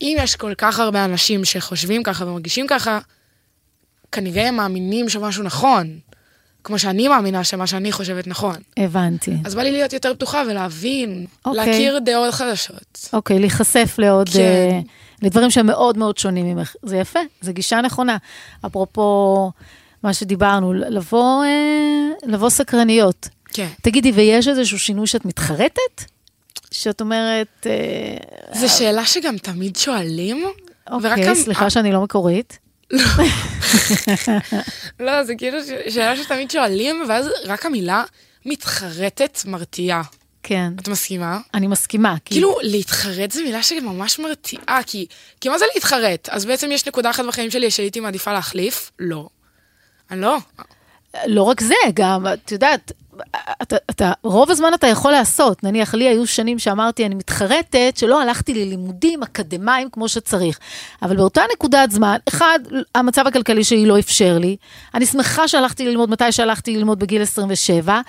אם 0.00 0.16
יש 0.20 0.36
כל 0.36 0.54
כך 0.58 0.78
הרבה 0.78 1.04
אנשים 1.04 1.44
שחושבים 1.44 2.02
ככה 2.02 2.24
ומרגישים 2.24 2.66
ככה, 2.66 2.98
כנראה 4.12 4.48
הם 4.48 4.56
מאמינים 4.56 5.08
שמשהו 5.08 5.42
נכון, 5.42 5.98
כמו 6.64 6.78
שאני 6.78 7.08
מאמינה 7.08 7.44
שמה 7.44 7.66
שאני 7.66 7.92
חושבת 7.92 8.26
נכון. 8.26 8.56
הבנתי. 8.76 9.32
אז 9.44 9.54
בא 9.54 9.62
לי 9.62 9.72
להיות 9.72 9.92
יותר 9.92 10.14
פתוחה 10.14 10.42
ולהבין, 10.50 11.26
אוקיי. 11.44 11.66
להכיר 11.66 11.98
דעות 11.98 12.34
חדשות. 12.34 13.08
אוקיי, 13.12 13.38
להיחשף 13.38 13.94
לעוד, 13.98 14.28
כן. 14.28 14.40
אה, 14.40 14.80
לדברים 15.22 15.50
שהם 15.50 15.66
מאוד 15.66 15.98
מאוד 15.98 16.18
שונים 16.18 16.46
ממך. 16.46 16.74
זה 16.82 16.96
יפה, 16.96 17.20
זו 17.40 17.52
גישה 17.52 17.80
נכונה. 17.80 18.16
אפרופו 18.66 19.50
מה 20.02 20.14
שדיברנו, 20.14 20.72
לבוא, 20.74 21.44
אה, 21.44 22.30
לבוא 22.32 22.50
סקרניות. 22.50 23.28
כן. 23.52 23.68
תגידי, 23.82 24.12
ויש 24.12 24.48
איזשהו 24.48 24.78
שינוי 24.78 25.06
שאת 25.06 25.24
מתחרטת? 25.24 26.13
שאת 26.74 27.00
אומרת, 27.00 27.66
אה, 27.66 28.52
זו 28.60 28.68
שאלה 28.78 29.06
שגם 29.06 29.38
תמיד 29.38 29.76
שואלים. 29.76 30.44
אוקיי, 30.90 31.34
סליחה 31.36 31.70
שאני 31.70 31.92
לא 31.92 32.00
מקורית. 32.02 32.58
לא, 35.00 35.24
זה 35.24 35.34
כאילו 35.38 35.58
שאלה 35.88 36.16
שתמיד 36.16 36.50
שואלים, 36.50 37.04
ואז 37.08 37.26
רק 37.44 37.66
המילה 37.66 38.04
מתחרטת 38.46 39.38
מרתיעה. 39.46 40.02
כן, 40.42 40.72
את 40.80 40.88
מסכימה? 40.88 41.38
אני 41.54 41.66
מסכימה. 41.66 42.14
כי- 42.24 42.34
כאילו, 42.34 42.56
להתחרט 42.62 43.30
זו 43.32 43.42
מילה 43.42 43.62
שממש 43.62 44.18
מרתיעה, 44.18 44.80
כי, 44.86 45.06
כי 45.40 45.48
מה 45.48 45.58
זה 45.58 45.64
להתחרט? 45.74 46.28
אז 46.28 46.44
בעצם 46.44 46.72
יש 46.72 46.86
נקודה 46.88 47.10
אחת 47.10 47.24
בחיים 47.24 47.50
שלי 47.50 47.70
שהייתי 47.70 48.00
מעדיפה 48.00 48.32
להחליף? 48.32 48.90
לא. 48.98 49.28
אני 50.10 50.20
לא. 50.20 50.36
לא 51.26 51.42
רק 51.42 51.60
זה, 51.60 51.74
גם, 51.94 52.26
את 52.32 52.52
יודעת, 52.52 52.92
אתה, 53.62 53.76
אתה, 53.90 54.12
רוב 54.22 54.50
הזמן 54.50 54.74
אתה 54.74 54.86
יכול 54.86 55.12
לעשות. 55.12 55.64
נניח, 55.64 55.94
לי 55.94 56.08
היו 56.08 56.26
שנים 56.26 56.58
שאמרתי, 56.58 57.06
אני 57.06 57.14
מתחרטת 57.14 57.92
שלא 57.96 58.22
הלכתי 58.22 58.54
ללימודים 58.54 59.22
אקדמיים 59.22 59.88
כמו 59.92 60.08
שצריך. 60.08 60.58
אבל 61.02 61.16
באותה 61.16 61.42
נקודת 61.52 61.90
זמן, 61.90 62.16
אחד, 62.28 62.58
המצב 62.94 63.26
הכלכלי 63.26 63.64
שלי 63.64 63.86
לא 63.86 63.98
אפשר 63.98 64.38
לי. 64.38 64.56
אני 64.94 65.06
שמחה 65.06 65.48
שהלכתי 65.48 65.86
ללמוד 65.86 66.10
מתי 66.10 66.32
שהלכתי 66.32 66.76
ללמוד 66.76 66.98
בגיל 66.98 67.22
27, 67.22 68.00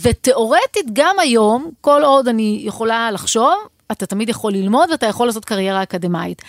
ותיאורטית 0.00 0.86
גם 0.92 1.16
היום, 1.18 1.70
כל 1.80 2.02
עוד 2.04 2.28
אני 2.28 2.62
יכולה 2.64 3.10
לחשוב, 3.10 3.54
אתה 3.92 4.06
תמיד 4.06 4.28
יכול 4.28 4.52
ללמוד 4.52 4.90
ואתה 4.90 5.06
יכול 5.06 5.26
לעשות 5.26 5.44
קריירה 5.44 5.82
אקדמאית. 5.82 6.42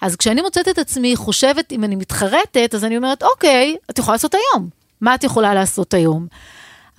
אז 0.00 0.16
כשאני 0.16 0.42
מוצאת 0.42 0.68
את 0.68 0.78
עצמי 0.78 1.16
חושבת 1.16 1.72
אם 1.72 1.84
אני 1.84 1.96
מתחרטת, 1.96 2.74
אז 2.74 2.84
אני 2.84 2.96
אומרת, 2.96 3.22
אוקיי, 3.22 3.76
את 3.90 3.98
יכולה 3.98 4.14
לעשות 4.14 4.34
היום. 4.34 4.68
מה 5.00 5.14
את 5.14 5.24
יכולה 5.24 5.54
לעשות 5.54 5.94
היום? 5.94 6.26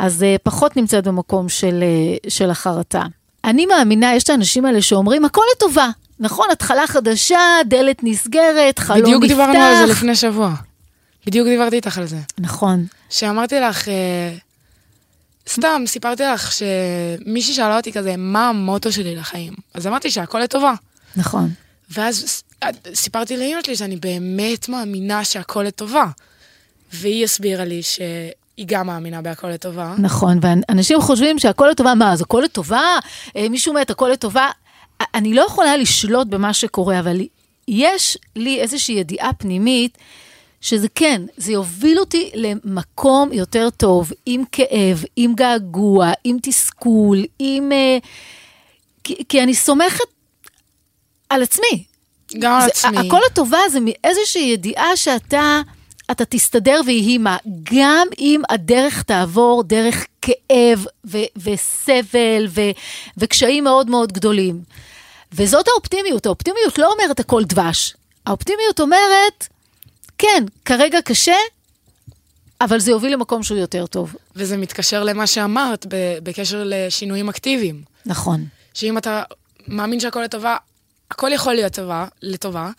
אז 0.02 0.22
uh, 0.22 0.40
פחות 0.44 0.78
נמצאת 0.78 1.08
במקום 1.08 1.50
של, 1.50 1.84
uh, 2.26 2.30
של 2.30 2.50
החרטה. 2.50 3.04
אני 3.44 3.66
מאמינה, 3.66 4.16
יש 4.16 4.24
את 4.24 4.30
האנשים 4.30 4.66
האלה 4.66 4.82
שאומרים, 4.82 5.26
הכל 5.26 5.42
לטובה. 5.56 5.90
נכון, 6.20 6.48
התחלה 6.52 6.88
חדשה, 6.88 7.40
דלת 7.66 8.00
נסגרת, 8.04 8.80
חלום 8.80 9.02
בדיוק 9.02 9.24
נפתח. 9.24 9.36
דיברנו 9.36 9.60
על 9.60 9.76
זה 9.76 9.92
לפני 9.92 10.16
שבוע. 10.16 10.54
בדיוק 11.26 11.48
דיברתי 11.48 11.76
איתך 11.76 11.98
על 11.98 12.06
זה. 12.06 12.18
נכון, 12.40 12.86
שאמרתי 13.10 13.60
לך, 13.60 13.88
אה, 13.88 14.36
סתם, 15.50 15.84
סיפרתי 15.86 16.24
לך 16.24 16.52
שמישהי 16.52 17.54
שאלה 17.54 17.78
אותי 17.78 17.92
כזה, 17.92 18.16
מה 18.18 18.50
המוטו 18.50 18.92
שלי 18.92 19.16
לחיים? 19.16 19.54
אז 19.74 19.88
אמרתי 19.88 20.12
שהכל 20.12 20.40
לטובה. 20.40 20.74
נכון. 21.16 21.50
ואז 21.90 22.44
סיפרתי 22.94 23.38
לאמא 23.38 23.62
שלי 23.64 23.76
שאני 23.76 23.96
באמת 23.96 24.70
מאמינה 24.70 25.24
שהכל 25.24 25.64
לטובה. 25.64 26.06
והיא 26.94 27.24
הסבירה 27.24 27.66
לי 27.66 27.82
שהיא 28.62 28.68
גם 28.68 28.88
מאמינה 28.88 29.22
בהכל 29.22 29.50
לטובה. 29.50 29.96
נכון, 29.98 30.40
ואנשים 30.42 31.02
חושבים 31.02 31.40
שהכל 31.40 31.68
לטובה, 31.72 31.96
מה, 31.96 32.14
אז 32.14 32.22
הכל 32.22 32.42
לטובה? 32.46 33.00
אה, 33.36 33.50
מישהו 33.50 33.74
מת, 33.74 33.90
הכל 33.90 34.10
לטובה? 34.14 34.50
אני 35.16 35.34
לא 35.34 35.42
יכולה 35.42 35.78
לשלוט 35.78 36.28
במה 36.28 36.54
שקורה, 36.54 37.00
אבל 37.00 37.22
יש 37.68 38.18
לי 38.36 38.60
איזושהי 38.60 38.96
ידיעה 38.96 39.34
פנימית, 39.34 39.98
שזה 40.62 40.88
כן, 40.96 41.22
זה 41.38 41.52
יוביל 41.52 42.00
אותי 42.00 42.32
למקום 42.34 43.34
יותר 43.34 43.70
טוב, 43.70 44.12
עם 44.26 44.44
כאב, 44.52 45.04
עם 45.16 45.34
געגוע, 45.36 46.12
עם 46.24 46.38
תסכול, 46.42 47.24
עם... 47.40 47.72
אה, 47.72 47.98
כי, 49.04 49.16
כי 49.30 49.44
אני 49.44 49.54
סומכת 49.54 50.06
על 51.30 51.44
עצמי. 51.44 51.84
גם 52.40 52.62
על 52.62 52.70
עצמי. 52.70 53.08
הכל 53.08 53.20
לטובה 53.32 53.60
זה 53.72 53.80
מאיזושהי 53.82 54.42
ידיעה 54.42 54.96
שאתה 54.96 55.62
אתה 56.12 56.26
תסתדר 56.26 56.82
ויהי 56.86 57.18
מה. 57.18 57.38
גם 57.74 58.08
אם 58.20 58.42
הדרך 58.50 59.04
תעבור 59.04 59.64
דרך 59.64 60.06
כאב 60.22 60.86
ו- 61.06 61.18
וסבל 61.38 62.46
ו- 62.50 62.72
וקשיים 63.18 63.64
מאוד 63.64 63.90
מאוד 63.90 64.12
גדולים. 64.14 64.62
וזאת 65.34 65.68
האופטימיות. 65.68 66.26
האופטימיות 66.26 66.78
לא 66.78 66.92
אומרת 66.94 67.20
הכל 67.20 67.44
דבש. 67.44 67.94
האופטימיות 68.26 68.80
אומרת, 68.80 69.48
כן, 70.18 70.44
כרגע 70.66 71.02
קשה, 71.02 71.36
אבל 72.62 72.80
זה 72.80 72.92
יוביל 72.92 73.14
למקום 73.14 73.44
שהוא 73.44 73.58
יותר 73.58 73.86
טוב. 73.86 74.16
וזה 74.36 74.58
מתקשר 74.58 75.04
למה 75.04 75.28
שאמרת 75.28 75.86
בקשר 76.24 76.64
לשינויים 76.66 77.30
אקטיביים. 77.30 77.82
נכון. 78.06 78.46
שאם 78.74 78.98
אתה 78.98 79.24
מאמין 79.68 80.00
שהכל 80.00 80.22
לטובה, 80.22 80.58
הכל 81.12 81.32
יכול 81.34 81.54
להיות 81.54 81.74
טובה, 81.74 82.06
לטובה, 82.22 82.70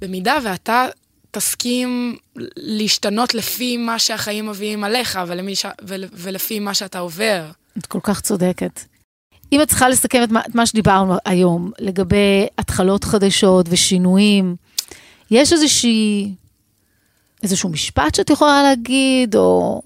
במידה 0.00 0.38
ואתה 0.44 0.86
תסכים 1.30 2.16
להשתנות 2.56 3.34
לפי 3.34 3.76
מה 3.76 3.98
שהחיים 3.98 4.46
מביאים 4.48 4.84
עליך 4.84 5.18
ש... 5.54 5.66
ול... 5.82 6.04
ולפי 6.12 6.58
מה 6.60 6.74
שאתה 6.74 6.98
עובר. 6.98 7.50
את 7.78 7.86
כל 7.86 7.98
כך 8.02 8.20
צודקת. 8.20 8.80
אם 9.52 9.62
את 9.62 9.68
צריכה 9.68 9.88
לסכם 9.88 10.22
את 10.22 10.30
מה, 10.30 10.40
את 10.40 10.54
מה 10.54 10.66
שדיברנו 10.66 11.14
היום 11.24 11.72
לגבי 11.78 12.46
התחלות 12.58 13.04
חדשות 13.04 13.66
ושינויים, 13.70 14.56
יש 15.30 15.52
איזושהי, 15.52 16.32
איזשהו 17.42 17.68
משפט 17.68 18.14
שאת 18.14 18.30
יכולה 18.30 18.62
להגיד, 18.62 19.36
או... 19.36 19.82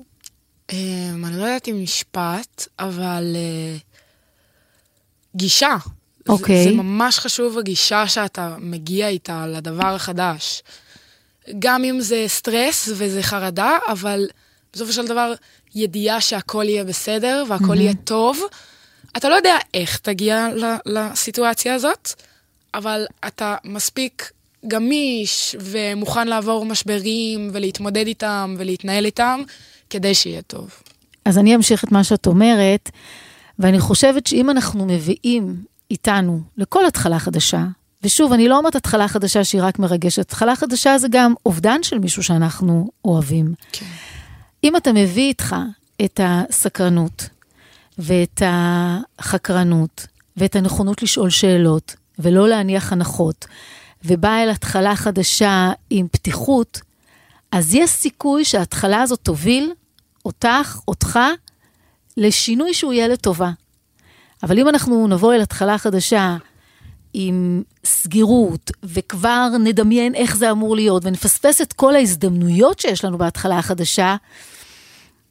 אמ, 0.73 1.25
אני 1.25 1.37
לא 1.37 1.43
יודעת 1.43 1.69
אם 1.69 1.83
משפט, 1.83 2.69
אבל 2.79 3.37
אה, 3.37 3.77
גישה. 5.37 5.77
זה- 6.27 6.33
אוקיי. 6.33 6.65
זה 6.65 6.71
ממש 6.75 7.19
חשוב 7.19 7.59
הגישה 7.59 8.09
שאתה 8.09 8.57
מגיע 8.59 9.09
איתה 9.09 9.47
לדבר 9.47 9.87
החדש. 9.95 10.63
גם 11.59 11.85
אם 11.85 12.01
זה 12.01 12.25
סטרס 12.27 12.89
וזה 12.95 13.23
חרדה, 13.23 13.79
אבל 13.89 14.27
בסופו 14.73 14.93
של 14.93 15.07
דבר 15.07 15.33
ידיעה 15.75 16.21
שהכל 16.21 16.65
יהיה 16.69 16.85
בסדר 16.85 17.45
והכל 17.49 17.81
יהיה 17.81 17.95
טוב. 18.05 18.41
אתה 19.17 19.29
לא 19.29 19.35
יודע 19.35 19.57
איך 19.75 19.99
תגיע 19.99 20.49
ל- 20.55 20.77
לסיטואציה 20.87 21.75
הזאת, 21.75 22.13
אבל 22.75 23.07
אתה 23.27 23.57
מספיק 23.65 24.31
גמיש 24.69 25.57
ומוכן 25.61 26.29
לעבור 26.29 26.65
משברים 26.65 27.51
ולהתמודד 27.53 28.07
איתם 28.07 28.55
ולהתנהל 28.59 29.05
איתם 29.05 29.43
כדי 29.91 30.15
שיהיה 30.15 30.43
טוב. 30.43 30.71
אז 31.25 31.39
אני 31.39 31.55
אמשיך 31.55 31.85
את 31.85 31.93
מה 31.93 32.05
שאת 32.05 32.27
אומרת, 32.27 32.91
ואני 33.59 33.81
חושבת 33.81 34.27
שאם 34.27 34.51
אנחנו 34.51 34.87
מביאים 34.87 35.57
איתנו 35.91 36.41
לכל 36.57 36.87
התחלה 36.87 37.19
חדשה, 37.19 37.65
ושוב, 38.05 38.33
אני 38.33 38.49
לא 38.49 38.59
אומרת 38.59 38.77
התחלה 38.77 39.09
חדשה 39.09 39.45
שהיא 39.45 39.63
רק 39.63 39.79
מרגשת, 39.79 40.21
התחלה 40.21 40.57
חדשה 40.57 40.99
זה 40.99 41.09
גם 41.11 41.35
אובדן 41.47 41.83
של 41.83 41.99
מישהו 41.99 42.23
שאנחנו 42.23 42.91
אוהבים. 43.05 43.55
כן. 43.73 43.87
אם 44.65 44.77
אתה 44.77 44.93
מביא 44.93 45.29
איתך 45.29 45.57
את 46.05 46.21
הסקרנות, 46.23 47.29
ואת 47.99 48.43
החקרנות, 48.47 50.07
ואת 50.37 50.57
הנכונות 50.57 51.03
לשאול 51.03 51.31
שאלות, 51.31 51.97
ולא 52.19 52.49
להניח 52.49 52.93
הנחות, 52.93 53.47
ובא 54.05 54.37
אל 54.43 54.51
התחלה 54.51 54.97
חדשה 54.97 55.73
עם 55.91 56.09
פתיחות, 56.09 56.81
אז 57.53 57.75
יש 57.75 57.91
סיכוי 57.91 58.45
שההתחלה 58.45 59.03
הזאת 59.03 59.21
תוביל 59.23 59.73
אותך, 60.25 60.79
אותך, 60.89 61.19
לשינוי 62.17 62.75
שהוא 62.75 62.93
יהיה 62.93 63.09
לטובה. 63.09 63.51
אבל 64.43 64.59
אם 64.59 64.69
אנחנו 64.69 65.07
נבוא 65.09 65.35
אל 65.35 65.41
התחלה 65.41 65.79
חדשה 65.79 66.37
עם 67.15 67.63
סגירות, 67.85 68.71
וכבר 68.85 69.49
נדמיין 69.65 70.15
איך 70.15 70.37
זה 70.37 70.51
אמור 70.51 70.77
להיות, 70.77 71.03
ונפספס 71.05 71.61
את 71.61 71.73
כל 71.73 71.95
ההזדמנויות 71.95 72.79
שיש 72.81 73.05
לנו 73.05 73.19
בהתחלה 73.19 73.59
החדשה, 73.59 74.17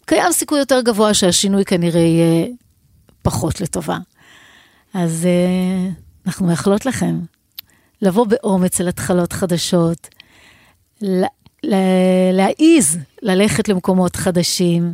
קיים 0.06 0.32
סיכוי 0.32 0.60
יותר 0.60 0.82
גבוה 0.82 1.14
שהשינוי 1.14 1.66
כנראה 1.66 2.02
יהיה 2.02 2.48
פחות 3.22 3.62
לטובה. 3.62 3.98
אז 4.94 5.26
אה, 5.26 5.90
אנחנו 6.28 6.46
מאחלות 6.48 6.86
לכם 6.86 7.20
לבוא 8.02 8.26
באומץ 8.28 8.82
אל 8.82 8.88
התחלות 8.88 9.34
חדשות, 9.34 10.08
לה- 11.02 11.28
להעיז 12.34 12.98
ללכת 13.22 13.70
למקומות 13.70 14.16
חדשים, 14.16 14.94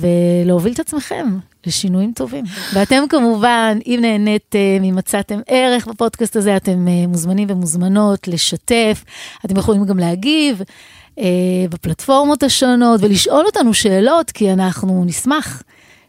ולהוביל 0.00 0.72
את 0.72 0.80
עצמכם 0.80 1.38
לשינויים 1.66 2.12
טובים. 2.12 2.44
ואתם 2.74 3.04
כמובן, 3.08 3.78
אם 3.86 3.98
נהניתם, 4.02 4.84
אם 4.88 4.94
מצאתם 4.96 5.40
ערך 5.46 5.86
בפודקאסט 5.86 6.36
הזה, 6.36 6.56
אתם 6.56 6.88
אה, 6.88 7.06
מוזמנים 7.06 7.48
ומוזמנות 7.50 8.28
לשתף. 8.28 9.04
אתם 9.44 9.56
יכולים 9.56 9.84
גם 9.84 9.98
להגיב 9.98 10.62
אה, 11.18 11.24
בפלטפורמות 11.70 12.42
השונות 12.42 13.00
ולשאול 13.02 13.46
אותנו 13.46 13.74
שאלות, 13.74 14.30
כי 14.30 14.52
אנחנו 14.52 15.04
נשמח. 15.06 15.62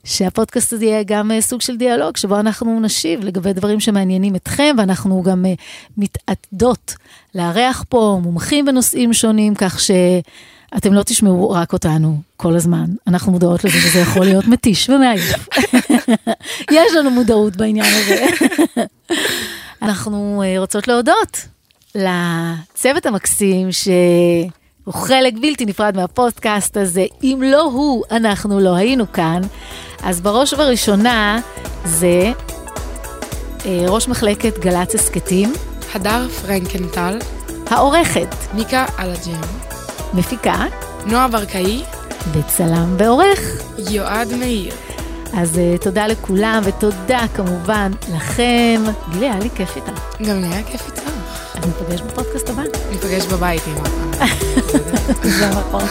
שהפודקאסט 0.07 0.73
הזה 0.73 0.85
יהיה 0.85 1.03
גם 1.03 1.31
אה, 1.31 1.41
סוג 1.41 1.61
של 1.61 1.77
דיאלוג, 1.77 2.17
שבו 2.17 2.39
אנחנו 2.39 2.79
נשיב 2.79 3.23
לגבי 3.23 3.53
דברים 3.53 3.79
שמעניינים 3.79 4.35
אתכם, 4.35 4.75
ואנחנו 4.77 5.23
גם 5.23 5.45
אה, 5.45 5.53
מתעתדות 5.97 6.95
לארח 7.35 7.83
פה 7.89 8.19
מומחים 8.23 8.65
בנושאים 8.65 9.13
שונים, 9.13 9.55
כך 9.55 9.79
שאתם 10.75 10.93
לא 10.93 11.03
תשמעו 11.03 11.49
רק 11.49 11.73
אותנו 11.73 12.21
כל 12.37 12.55
הזמן. 12.55 12.85
אנחנו 13.07 13.31
מודעות 13.31 13.63
לזה 13.63 13.79
שזה 13.79 13.99
יכול 13.99 14.25
להיות 14.25 14.47
מתיש 14.53 14.89
ומעייף. 14.89 15.47
יש 16.71 16.93
לנו 16.97 17.11
מודעות 17.11 17.55
בעניין 17.55 17.85
הזה. 17.85 18.25
אנחנו 19.81 20.43
אה, 20.45 20.59
רוצות 20.59 20.87
להודות 20.87 21.47
לצוות 21.95 23.05
המקסים, 23.05 23.71
ש... 23.71 23.87
הוא 24.83 24.93
חלק 24.93 25.33
בלתי 25.41 25.65
נפרד 25.65 25.95
מהפודקאסט 25.95 26.77
הזה. 26.77 27.05
אם 27.23 27.43
לא 27.45 27.61
הוא, 27.61 28.03
אנחנו 28.11 28.59
לא 28.59 28.75
היינו 28.75 29.11
כאן. 29.11 29.41
אז 30.03 30.21
בראש 30.21 30.53
ובראשונה 30.53 31.39
זה 31.85 32.31
אה, 33.65 33.85
ראש 33.87 34.07
מחלקת 34.07 34.59
גל"צ 34.59 34.95
הסכתים, 34.95 35.53
הדר 35.93 36.27
פרנקנטל, 36.29 37.19
העורכת, 37.69 38.35
מיקה 38.53 38.85
אלג'ם, 38.99 39.41
מפיקה 40.13 40.65
נועה 41.05 41.27
ברקאי, 41.27 41.83
וצלם 42.33 42.95
ועורך. 42.97 43.39
יועד 43.89 44.33
מאיר. 44.33 44.73
אז 45.33 45.57
אה, 45.59 45.75
תודה 45.81 46.07
לכולם, 46.07 46.61
ותודה 46.65 47.21
כמובן 47.35 47.91
לכם. 48.15 48.83
גילי, 49.11 49.25
היה 49.29 49.39
לי 49.39 49.49
כיף 49.55 49.75
איתה. 49.75 49.91
גם 50.21 50.41
לי 50.41 50.47
היה 50.47 50.63
כיף 50.63 50.87
איתך. 50.87 51.01
אז 51.55 51.65
ניפגש 51.65 52.01
בפודקאסט 52.01 52.49
הבא. 52.49 52.61
ניפגש 52.91 53.25
בבית 53.25 53.61
עם 53.67 53.83
זה 55.39 55.49
נכון. 55.49 55.81